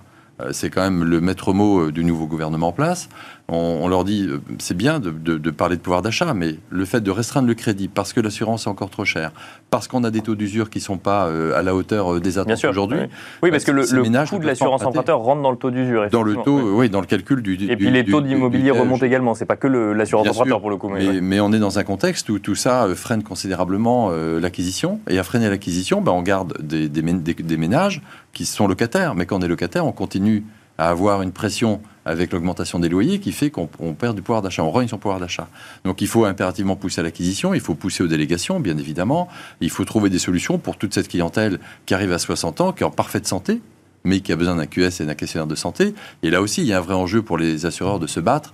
c'est 0.51 0.71
quand 0.71 0.81
même 0.81 1.03
le 1.03 1.21
maître 1.21 1.53
mot 1.53 1.91
du 1.91 2.03
nouveau 2.03 2.25
gouvernement 2.25 2.69
en 2.69 2.71
place 2.71 3.09
on, 3.51 3.87
leur 3.89 4.05
dit, 4.05 4.27
euh, 4.29 4.39
c'est 4.59 4.77
bien 4.77 4.99
de, 4.99 5.51
parler 5.51 5.75
de 5.75 5.81
pouvoir 5.81 6.01
d'achat, 6.01 6.33
mais 6.33 6.55
le 6.69 6.85
fait 6.85 7.01
de 7.01 7.11
restreindre 7.11 7.47
le 7.47 7.53
crédit 7.53 7.89
parce 7.89 8.13
que 8.13 8.21
l'assurance 8.21 8.65
est 8.65 8.69
encore 8.69 8.89
trop 8.89 9.03
chère, 9.03 9.31
parce 9.69 9.87
qu'on 9.87 10.03
a 10.03 10.11
des 10.11 10.21
taux 10.21 10.35
d'usure 10.35 10.69
qui 10.69 10.79
ne 10.79 10.83
sont 10.83 10.97
pas 10.97 11.27
euh, 11.27 11.57
à 11.57 11.61
la 11.61 11.75
hauteur 11.75 12.13
euh, 12.13 12.19
des 12.19 12.39
attentes 12.39 12.63
aujourd'hui. 12.63 12.99
Oui. 13.43 13.51
parce 13.51 13.65
que 13.65 13.71
le, 13.71 13.83
coût 13.83 14.39
de 14.39 14.45
l'assurance 14.45 14.83
emprunteur 14.83 15.19
rentre 15.19 15.41
dans 15.41 15.51
le 15.51 15.57
taux 15.57 15.69
d'usure. 15.69 16.09
Dans 16.09 16.23
le 16.23 16.35
taux, 16.35 16.77
oui. 16.77 16.89
dans 16.89 17.01
le 17.01 17.07
calcul 17.07 17.41
du. 17.41 17.55
Et 17.69 17.75
puis 17.75 17.91
les 17.91 18.05
taux 18.05 18.21
d'immobilier 18.21 18.71
remontent 18.71 19.05
également. 19.05 19.33
C'est 19.33 19.45
pas 19.45 19.57
que 19.57 19.67
l'assurance 19.67 20.29
emprunteur 20.29 20.61
pour 20.61 20.69
le 20.69 20.77
coup. 20.77 20.89
Mais, 20.89 21.39
on 21.41 21.51
est 21.51 21.59
dans 21.59 21.79
un 21.79 21.83
contexte 21.83 22.29
où 22.29 22.39
tout 22.39 22.55
ça 22.55 22.87
freine 22.95 23.23
considérablement 23.23 24.11
l'acquisition. 24.11 24.99
Et 25.09 25.19
à 25.19 25.23
freiner 25.23 25.49
l'acquisition, 25.49 26.01
ben, 26.01 26.11
on 26.11 26.21
garde 26.21 26.53
des, 26.61 26.87
des 26.87 27.57
ménages 27.57 28.01
qui 28.33 28.45
sont 28.45 28.67
locataires. 28.67 29.15
Mais 29.15 29.25
quand 29.25 29.39
on 29.39 29.41
est 29.41 29.47
locataire, 29.47 29.85
on 29.85 29.91
continue 29.91 30.45
à 30.77 30.89
avoir 30.89 31.21
une 31.21 31.31
pression 31.31 31.81
avec 32.05 32.31
l'augmentation 32.33 32.79
des 32.79 32.89
loyers 32.89 33.19
qui 33.19 33.31
fait 33.31 33.49
qu'on 33.49 33.67
perd 33.67 34.15
du 34.15 34.21
pouvoir 34.21 34.41
d'achat, 34.41 34.63
on 34.63 34.71
rogne 34.71 34.87
son 34.87 34.97
pouvoir 34.97 35.19
d'achat. 35.19 35.47
Donc 35.85 36.01
il 36.01 36.07
faut 36.07 36.25
impérativement 36.25 36.75
pousser 36.75 37.01
à 37.01 37.03
l'acquisition, 37.03 37.53
il 37.53 37.61
faut 37.61 37.75
pousser 37.75 38.03
aux 38.03 38.07
délégations, 38.07 38.59
bien 38.59 38.77
évidemment, 38.77 39.27
il 39.59 39.69
faut 39.69 39.85
trouver 39.85 40.09
des 40.09 40.19
solutions 40.19 40.57
pour 40.57 40.77
toute 40.77 40.93
cette 40.93 41.07
clientèle 41.07 41.59
qui 41.85 41.93
arrive 41.93 42.11
à 42.11 42.19
60 42.19 42.61
ans, 42.61 42.71
qui 42.73 42.83
est 42.83 42.85
en 42.85 42.91
parfaite 42.91 43.27
santé, 43.27 43.61
mais 44.03 44.21
qui 44.21 44.31
a 44.31 44.35
besoin 44.35 44.55
d'un 44.55 44.65
QS 44.65 45.01
et 45.01 45.05
d'un 45.05 45.15
questionnaire 45.15 45.47
de 45.47 45.55
santé. 45.55 45.93
Et 46.23 46.29
là 46.31 46.41
aussi, 46.41 46.61
il 46.61 46.67
y 46.67 46.73
a 46.73 46.77
un 46.77 46.81
vrai 46.81 46.95
enjeu 46.95 47.21
pour 47.21 47.37
les 47.37 47.65
assureurs 47.65 47.99
de 47.99 48.07
se 48.07 48.19
battre, 48.19 48.53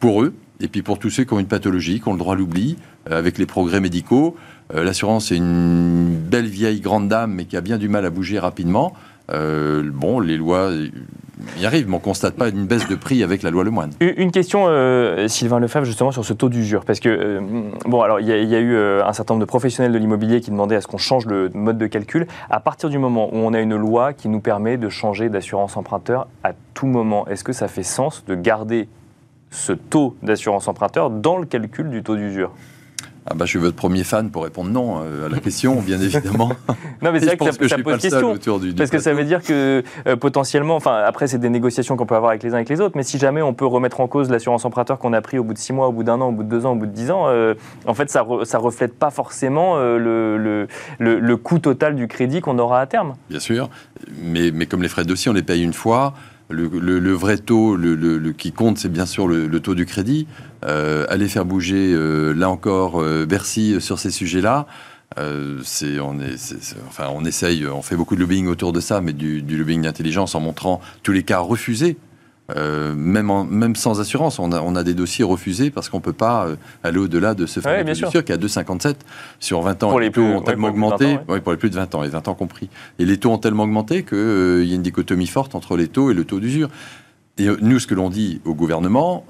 pour 0.00 0.22
eux, 0.22 0.34
et 0.60 0.68
puis 0.68 0.82
pour 0.82 0.98
tous 0.98 1.10
ceux 1.10 1.24
qui 1.24 1.32
ont 1.32 1.40
une 1.40 1.46
pathologie, 1.46 2.00
qui 2.00 2.08
ont 2.08 2.12
le 2.12 2.18
droit 2.18 2.34
à 2.34 2.38
l'oubli, 2.38 2.76
euh, 3.10 3.18
avec 3.18 3.38
les 3.38 3.46
progrès 3.46 3.80
médicaux. 3.80 4.36
Euh, 4.74 4.84
l'assurance 4.84 5.32
est 5.32 5.36
une 5.36 6.16
belle 6.16 6.46
vieille 6.46 6.80
grande 6.80 7.08
dame, 7.08 7.32
mais 7.32 7.44
qui 7.44 7.56
a 7.56 7.60
bien 7.60 7.76
du 7.76 7.88
mal 7.88 8.06
à 8.06 8.10
bouger 8.10 8.38
rapidement. 8.38 8.94
Euh, 9.32 9.82
bon, 9.92 10.20
les 10.20 10.36
lois 10.36 10.70
y 11.58 11.66
arrivent, 11.66 11.88
mais 11.88 11.94
on 11.94 11.98
ne 11.98 12.02
constate 12.02 12.34
pas 12.34 12.48
une 12.48 12.66
baisse 12.66 12.88
de 12.88 12.94
prix 12.94 13.22
avec 13.22 13.42
la 13.42 13.50
loi 13.50 13.64
Lemoine. 13.64 13.90
Une 14.00 14.30
question, 14.30 14.66
euh, 14.68 15.28
Sylvain 15.28 15.60
Lefebvre, 15.60 15.86
justement, 15.86 16.12
sur 16.12 16.24
ce 16.24 16.32
taux 16.32 16.48
d'usure. 16.48 16.84
Parce 16.84 17.00
que, 17.00 17.08
euh, 17.08 17.40
bon, 17.86 18.02
alors, 18.02 18.20
il 18.20 18.26
y, 18.26 18.54
a 18.54 18.60
eu 18.60 18.76
un 18.76 19.12
certain 19.12 19.34
nombre 19.34 19.46
de 19.46 19.48
professionnels 19.48 19.92
de 19.92 19.98
l'immobilier 19.98 20.40
qui 20.40 20.50
demandaient 20.50 20.76
à 20.76 20.80
ce 20.80 20.86
qu'on 20.86 20.98
change 20.98 21.26
le 21.26 21.50
mode 21.54 21.78
de 21.78 21.86
calcul. 21.86 22.26
À 22.50 22.60
partir 22.60 22.90
du 22.90 22.98
moment 22.98 23.28
où 23.32 23.36
on 23.36 23.54
a 23.54 23.60
une 23.60 23.76
loi 23.76 24.12
qui 24.12 24.28
nous 24.28 24.40
permet 24.40 24.76
de 24.76 24.88
changer 24.88 25.28
d'assurance 25.28 25.76
emprunteur 25.76 26.28
à 26.42 26.52
tout 26.74 26.86
moment, 26.86 27.26
est-ce 27.28 27.44
que 27.44 27.52
ça 27.52 27.68
fait 27.68 27.82
sens 27.82 28.24
de 28.26 28.34
garder 28.34 28.88
ce 29.50 29.72
taux 29.72 30.16
d'assurance 30.22 30.68
emprunteur 30.68 31.10
dans 31.10 31.38
le 31.38 31.46
calcul 31.46 31.88
du 31.88 32.02
taux 32.02 32.16
d'usure? 32.16 32.52
Ah 33.26 33.34
bah, 33.34 33.46
je 33.46 33.50
suis 33.50 33.58
votre 33.58 33.76
premier 33.76 34.04
fan 34.04 34.30
pour 34.30 34.44
répondre 34.44 34.70
non 34.70 35.00
euh, 35.02 35.26
à 35.26 35.28
la 35.30 35.38
question, 35.40 35.80
bien 35.80 35.98
évidemment. 35.98 36.50
non, 37.02 37.10
mais 37.10 37.20
c'est 37.20 37.26
vrai 37.26 37.36
que, 37.38 37.44
ça, 37.46 37.68
ça 37.68 37.78
pose 37.78 37.98
question. 37.98 38.36
parce 38.76 38.90
que 38.90 38.98
ça 38.98 39.14
veut 39.14 39.24
dire 39.24 39.42
que 39.42 39.82
euh, 40.06 40.16
potentiellement, 40.16 40.76
enfin, 40.76 41.02
après, 41.06 41.26
c'est 41.26 41.38
des 41.38 41.48
négociations 41.48 41.96
qu'on 41.96 42.04
peut 42.04 42.16
avoir 42.16 42.30
avec 42.30 42.42
les 42.42 42.50
uns 42.50 42.54
et 42.54 42.56
avec 42.56 42.68
les 42.68 42.80
autres, 42.82 42.96
mais 42.96 43.02
si 43.02 43.18
jamais 43.18 43.40
on 43.40 43.54
peut 43.54 43.66
remettre 43.66 44.00
en 44.00 44.08
cause 44.08 44.28
l'assurance 44.28 44.64
emprunteur 44.66 44.98
qu'on 44.98 45.14
a 45.14 45.22
pris 45.22 45.38
au 45.38 45.44
bout 45.44 45.54
de 45.54 45.58
six 45.58 45.72
mois, 45.72 45.88
au 45.88 45.92
bout 45.92 46.04
d'un 46.04 46.20
an, 46.20 46.28
au 46.28 46.32
bout 46.32 46.42
de 46.42 46.50
deux 46.50 46.66
ans, 46.66 46.72
au 46.72 46.76
bout 46.76 46.86
de 46.86 46.92
dix 46.92 47.10
ans, 47.10 47.28
euh, 47.28 47.54
en 47.86 47.94
fait, 47.94 48.10
ça 48.10 48.24
ne 48.24 48.56
reflète 48.58 48.94
pas 48.94 49.10
forcément 49.10 49.76
le, 49.76 50.36
le, 50.36 50.68
le, 50.98 51.36
coût 51.36 51.58
total 51.58 51.94
du 51.94 52.08
crédit 52.08 52.40
qu'on 52.40 52.58
aura 52.58 52.80
à 52.80 52.86
terme. 52.86 53.14
Bien 53.30 53.40
sûr, 53.40 53.70
mais, 54.22 54.50
mais 54.52 54.66
comme 54.66 54.82
les 54.82 54.88
frais 54.88 55.04
de 55.04 55.08
dossier, 55.08 55.30
on 55.30 55.34
les 55.34 55.42
paye 55.42 55.62
une 55.62 55.72
fois. 55.72 56.14
Le, 56.50 57.12
vrai 57.12 57.38
taux 57.38 57.74
le, 57.76 58.32
qui 58.32 58.52
compte, 58.52 58.78
c'est 58.78 58.90
bien 58.90 59.06
sûr 59.06 59.26
le, 59.26 59.60
taux 59.60 59.74
du 59.74 59.86
crédit. 59.86 60.26
Euh, 60.64 61.06
aller 61.08 61.28
faire 61.28 61.44
bouger, 61.44 61.92
euh, 61.92 62.32
là 62.32 62.50
encore, 62.50 63.00
euh, 63.00 63.26
Bercy 63.26 63.80
sur 63.80 63.98
ces 63.98 64.10
sujets-là. 64.10 64.66
on, 65.16 66.18
on 66.98 67.24
essaye, 67.24 67.66
on 67.66 67.82
fait 67.82 67.96
beaucoup 67.96 68.14
de 68.14 68.20
lobbying 68.20 68.46
autour 68.46 68.72
de 68.72 68.80
ça, 68.80 69.00
mais 69.00 69.12
du 69.12 69.56
lobbying 69.56 69.82
d'intelligence 69.82 70.34
en 70.34 70.40
montrant 70.40 70.80
tous 71.02 71.12
les 71.12 71.22
cas 71.22 71.38
refusés 71.38 71.96
euh, 72.54 72.94
même, 72.94 73.32
même 73.48 73.74
sans 73.74 74.00
assurance, 74.00 74.38
on 74.38 74.52
a, 74.52 74.60
on 74.60 74.76
a, 74.76 74.82
des 74.82 74.92
dossiers 74.92 75.24
refusés 75.24 75.70
parce 75.70 75.88
qu'on 75.88 75.96
ne 75.96 76.02
peut 76.02 76.12
pas 76.12 76.46
euh, 76.46 76.56
aller 76.82 76.98
au-delà 76.98 77.32
de 77.32 77.46
ce 77.46 77.60
fameux 77.60 77.84
ouais, 77.84 77.94
sûr 77.94 78.22
qui 78.22 78.32
a 78.32 78.36
2,57 78.36 78.96
sur 79.40 79.62
20 79.62 79.82
ans. 79.82 79.88
Pour 79.88 80.00
les, 80.00 80.10
taux 80.10 80.20
ont 80.20 80.42
tellement 80.42 80.68
augmenté, 80.68 81.18
pour 81.26 81.52
les 81.52 81.58
plus 81.58 81.70
de 81.70 81.76
20 81.76 81.94
ans, 81.94 82.02
les 82.02 82.10
20 82.10 82.28
ans 82.28 82.34
compris. 82.34 82.68
Et 82.98 83.06
les 83.06 83.16
taux 83.16 83.30
ont 83.30 83.38
tellement 83.38 83.62
augmenté 83.62 84.02
qu'il 84.02 84.18
euh, 84.18 84.64
y 84.64 84.72
a 84.72 84.74
une 84.74 84.82
dichotomie 84.82 85.26
forte 85.26 85.54
entre 85.54 85.76
les 85.76 85.88
taux 85.88 86.10
et 86.10 86.14
le 86.14 86.24
taux 86.24 86.38
d'usure. 86.38 86.68
Et 87.38 87.48
nous, 87.62 87.80
ce 87.80 87.88
que 87.88 87.94
l'on 87.94 88.10
dit 88.10 88.40
au 88.44 88.54
gouvernement, 88.54 89.24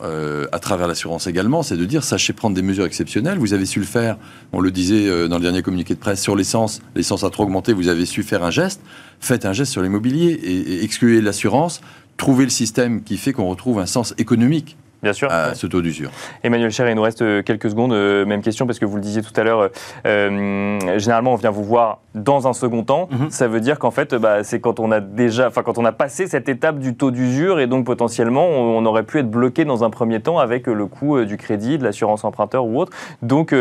à 0.52 0.58
travers 0.58 0.86
l'assurance 0.86 1.26
également, 1.26 1.62
c'est 1.62 1.78
de 1.78 1.86
dire 1.86 2.04
sachez 2.04 2.34
prendre 2.34 2.54
des 2.54 2.60
mesures 2.60 2.84
exceptionnelles. 2.84 3.38
Vous 3.38 3.54
avez 3.54 3.64
su 3.64 3.78
le 3.78 3.86
faire, 3.86 4.18
on 4.52 4.60
le 4.60 4.70
disait 4.70 5.26
dans 5.26 5.38
le 5.38 5.42
dernier 5.42 5.62
communiqué 5.62 5.94
de 5.94 5.98
presse, 5.98 6.20
sur 6.20 6.36
l'essence. 6.36 6.82
L'essence 6.94 7.24
a 7.24 7.30
trop 7.30 7.44
augmenté, 7.44 7.72
vous 7.72 7.88
avez 7.88 8.04
su 8.04 8.22
faire 8.22 8.44
un 8.44 8.50
geste. 8.50 8.82
Faites 9.20 9.46
un 9.46 9.54
geste 9.54 9.72
sur 9.72 9.80
l'immobilier 9.80 10.32
et, 10.32 10.74
et 10.74 10.84
excluez 10.84 11.22
l'assurance 11.22 11.80
trouver 12.16 12.44
le 12.44 12.50
système 12.50 13.02
qui 13.02 13.16
fait 13.16 13.32
qu'on 13.32 13.48
retrouve 13.48 13.78
un 13.78 13.86
sens 13.86 14.14
économique 14.18 14.76
Bien 15.04 15.12
sûr. 15.12 15.30
à 15.30 15.54
ce 15.54 15.66
taux 15.66 15.82
d'usure. 15.82 16.10
Emmanuel 16.42 16.70
Cher, 16.70 16.88
il 16.88 16.96
nous 16.96 17.02
reste 17.02 17.22
euh, 17.22 17.42
quelques 17.42 17.70
secondes. 17.70 17.92
Euh, 17.92 18.24
même 18.24 18.42
question, 18.42 18.66
parce 18.66 18.78
que 18.78 18.86
vous 18.86 18.96
le 18.96 19.02
disiez 19.02 19.22
tout 19.22 19.38
à 19.38 19.44
l'heure, 19.44 19.68
euh, 20.06 20.98
généralement, 20.98 21.34
on 21.34 21.36
vient 21.36 21.50
vous 21.50 21.62
voir 21.62 21.98
dans 22.14 22.48
un 22.48 22.54
second 22.54 22.82
temps. 22.82 23.08
Mhm. 23.10 23.30
Ça 23.30 23.46
veut 23.46 23.60
dire 23.60 23.78
qu'en 23.78 23.90
fait, 23.90 24.14
bah, 24.14 24.42
c'est 24.42 24.60
quand 24.60 24.80
on 24.80 24.90
a 24.90 25.00
déjà, 25.00 25.48
enfin, 25.48 25.62
quand 25.62 25.76
on 25.78 25.84
a 25.84 25.92
passé 25.92 26.26
cette 26.26 26.48
étape 26.48 26.78
du 26.78 26.96
taux 26.96 27.10
d'usure, 27.10 27.60
et 27.60 27.66
donc 27.66 27.84
potentiellement, 27.84 28.46
on, 28.48 28.84
aurait 28.86 29.02
pu 29.02 29.18
être 29.18 29.30
bloqué 29.30 29.64
dans 29.64 29.84
un 29.84 29.90
premier 29.90 30.20
temps 30.20 30.38
avec 30.38 30.66
le 30.66 30.86
coût 30.86 31.24
du 31.24 31.36
crédit, 31.36 31.78
de 31.78 31.84
l'assurance 31.84 32.24
emprunteur 32.24 32.64
ou 32.64 32.80
autre. 32.80 32.92
Donc, 33.22 33.54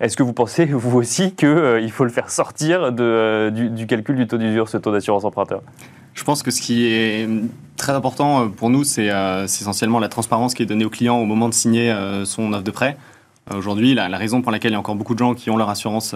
est-ce 0.00 0.16
que 0.16 0.22
vous 0.22 0.32
pensez, 0.32 0.64
vous 0.66 0.98
aussi, 0.98 1.34
qu'il 1.34 1.90
faut 1.92 2.04
le 2.04 2.10
faire 2.10 2.30
sortir 2.30 2.92
de, 2.92 3.50
du, 3.50 3.70
du 3.70 3.86
calcul 3.86 4.16
du 4.16 4.26
taux 4.26 4.38
d'usure, 4.38 4.68
ce 4.68 4.78
taux 4.78 4.92
d'assurance 4.92 5.24
emprunteur? 5.24 5.62
Je 6.18 6.24
pense 6.24 6.42
que 6.42 6.50
ce 6.50 6.60
qui 6.60 6.84
est 6.86 7.28
très 7.76 7.92
important 7.92 8.42
euh, 8.42 8.46
pour 8.48 8.70
nous, 8.70 8.82
euh, 8.98 9.44
c'est 9.46 9.62
essentiellement 9.62 10.00
la 10.00 10.08
transparence 10.08 10.52
qui 10.52 10.64
est 10.64 10.66
donnée 10.66 10.84
au 10.84 10.90
client 10.90 11.16
au 11.16 11.24
moment 11.24 11.48
de 11.48 11.54
signer 11.54 11.92
euh, 11.92 12.24
son 12.24 12.52
offre 12.52 12.64
de 12.64 12.70
prêt. 12.72 12.96
Aujourd'hui, 13.54 13.94
la, 13.94 14.08
raison 14.18 14.42
pour 14.42 14.52
laquelle 14.52 14.72
il 14.72 14.74
y 14.74 14.76
a 14.76 14.80
encore 14.80 14.96
beaucoup 14.96 15.14
de 15.14 15.20
gens 15.20 15.34
qui 15.34 15.48
ont 15.48 15.56
leur 15.56 15.70
assurance 15.70 16.14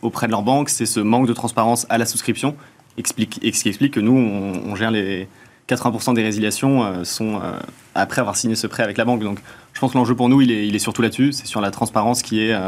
auprès 0.00 0.28
de 0.28 0.32
leur 0.32 0.40
banque, 0.40 0.70
c'est 0.70 0.86
ce 0.86 0.98
manque 0.98 1.26
de 1.26 1.34
transparence 1.34 1.84
à 1.90 1.98
la 1.98 2.06
souscription, 2.06 2.56
explique, 2.96 3.38
ce 3.42 3.62
qui 3.62 3.68
explique 3.68 3.92
que 3.92 4.00
nous, 4.00 4.14
on, 4.14 4.74
gère 4.76 4.90
les 4.90 5.28
80% 5.68 6.14
des 6.14 6.22
résiliations 6.22 7.04
sont 7.04 7.38
après 7.94 8.22
avoir 8.22 8.34
signé 8.34 8.54
ce 8.54 8.66
prêt 8.66 8.82
avec 8.82 8.96
la 8.96 9.04
banque. 9.04 9.22
Donc, 9.22 9.40
je 9.74 9.80
pense 9.80 9.92
que 9.92 9.98
l'enjeu 9.98 10.14
pour 10.14 10.30
nous, 10.30 10.40
il 10.40 10.50
est, 10.50 10.66
il 10.66 10.74
est 10.74 10.78
surtout 10.78 11.02
là-dessus, 11.02 11.32
c'est 11.32 11.46
sur 11.46 11.60
la 11.60 11.70
transparence 11.70 12.22
qui 12.22 12.40
est 12.40 12.58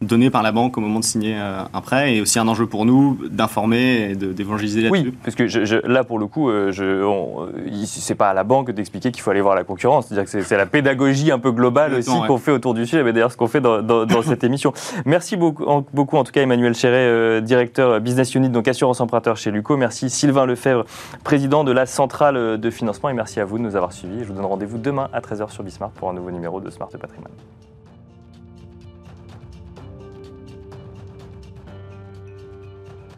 donné 0.00 0.30
par 0.30 0.42
la 0.42 0.50
banque 0.50 0.78
au 0.78 0.80
moment 0.80 0.98
de 0.98 1.04
signer 1.04 1.36
euh, 1.38 1.62
un 1.72 1.80
prêt 1.82 2.14
et 2.14 2.20
aussi 2.22 2.38
un 2.38 2.48
enjeu 2.48 2.66
pour 2.66 2.86
nous 2.86 3.18
d'informer 3.30 4.10
et 4.10 4.14
d'évangéliser 4.16 4.82
là-dessus. 4.82 5.08
Oui, 5.08 5.14
parce 5.22 5.36
que 5.36 5.46
je, 5.46 5.86
là, 5.86 6.04
pour 6.04 6.18
le 6.18 6.26
coup, 6.26 6.48
euh, 6.48 6.72
je, 6.72 7.04
c'est 7.84 8.14
pas 8.14 8.30
à 8.30 8.34
la 8.34 8.42
banque 8.42 8.70
d'expliquer 8.70 9.12
qu'il 9.12 9.22
faut 9.22 9.30
aller 9.30 9.42
voir 9.42 9.54
la 9.54 9.64
concurrence. 9.64 10.06
C'est-à-dire 10.06 10.30
que 10.30 10.42
c'est 10.42 10.56
la 10.56 10.64
pédagogie 10.66 11.30
un 11.30 11.38
peu 11.38 11.52
globale 11.52 11.94
aussi 11.94 12.10
qu'on 12.26 12.38
fait 12.38 12.50
autour 12.50 12.72
du 12.72 12.86
sujet, 12.86 13.02
mais 13.02 13.12
d'ailleurs 13.12 13.32
ce 13.32 13.36
qu'on 13.36 13.46
fait 13.46 13.60
dans, 13.60 13.82
dans, 13.82 14.22
cette 14.22 14.42
émission. 14.42 14.72
Merci 15.04 15.36
beaucoup 15.36 15.64
en, 15.64 15.84
beaucoup, 15.92 16.16
en 16.16 16.24
tout 16.24 16.32
cas, 16.32 16.42
Emmanuel 16.42 16.74
Chéret, 16.74 16.96
euh, 16.96 17.40
directeur 17.40 18.00
Business 18.00 18.34
Unit, 18.34 18.48
donc 18.48 18.68
assurance 18.68 19.00
emprunteur 19.00 19.36
chez 19.36 19.50
Luco. 19.50 19.76
Merci 19.76 20.08
Sylvain 20.08 20.46
Lefebvre, 20.46 20.84
président 21.24 21.62
de 21.62 21.72
la 21.72 21.84
centrale 21.84 22.58
de 22.58 22.70
financement. 22.70 23.10
Et 23.10 23.14
merci 23.14 23.38
à 23.40 23.44
vous 23.44 23.58
de 23.58 23.64
nous 23.64 23.76
avoir 23.76 23.92
suivis. 23.92 24.20
Je 24.20 24.28
vous 24.28 24.34
donne 24.34 24.46
rendez-vous 24.46 24.78
demain 24.78 25.08
à 25.12 25.20
13h 25.20 25.50
sur 25.50 25.62
Bismart 25.62 25.90
pour 25.90 26.08
un 26.08 26.14
nouveau 26.14 26.30
numéro 26.30 26.60
de 26.60 26.70
Smart 26.70 26.88
Patrimoine. 26.88 27.32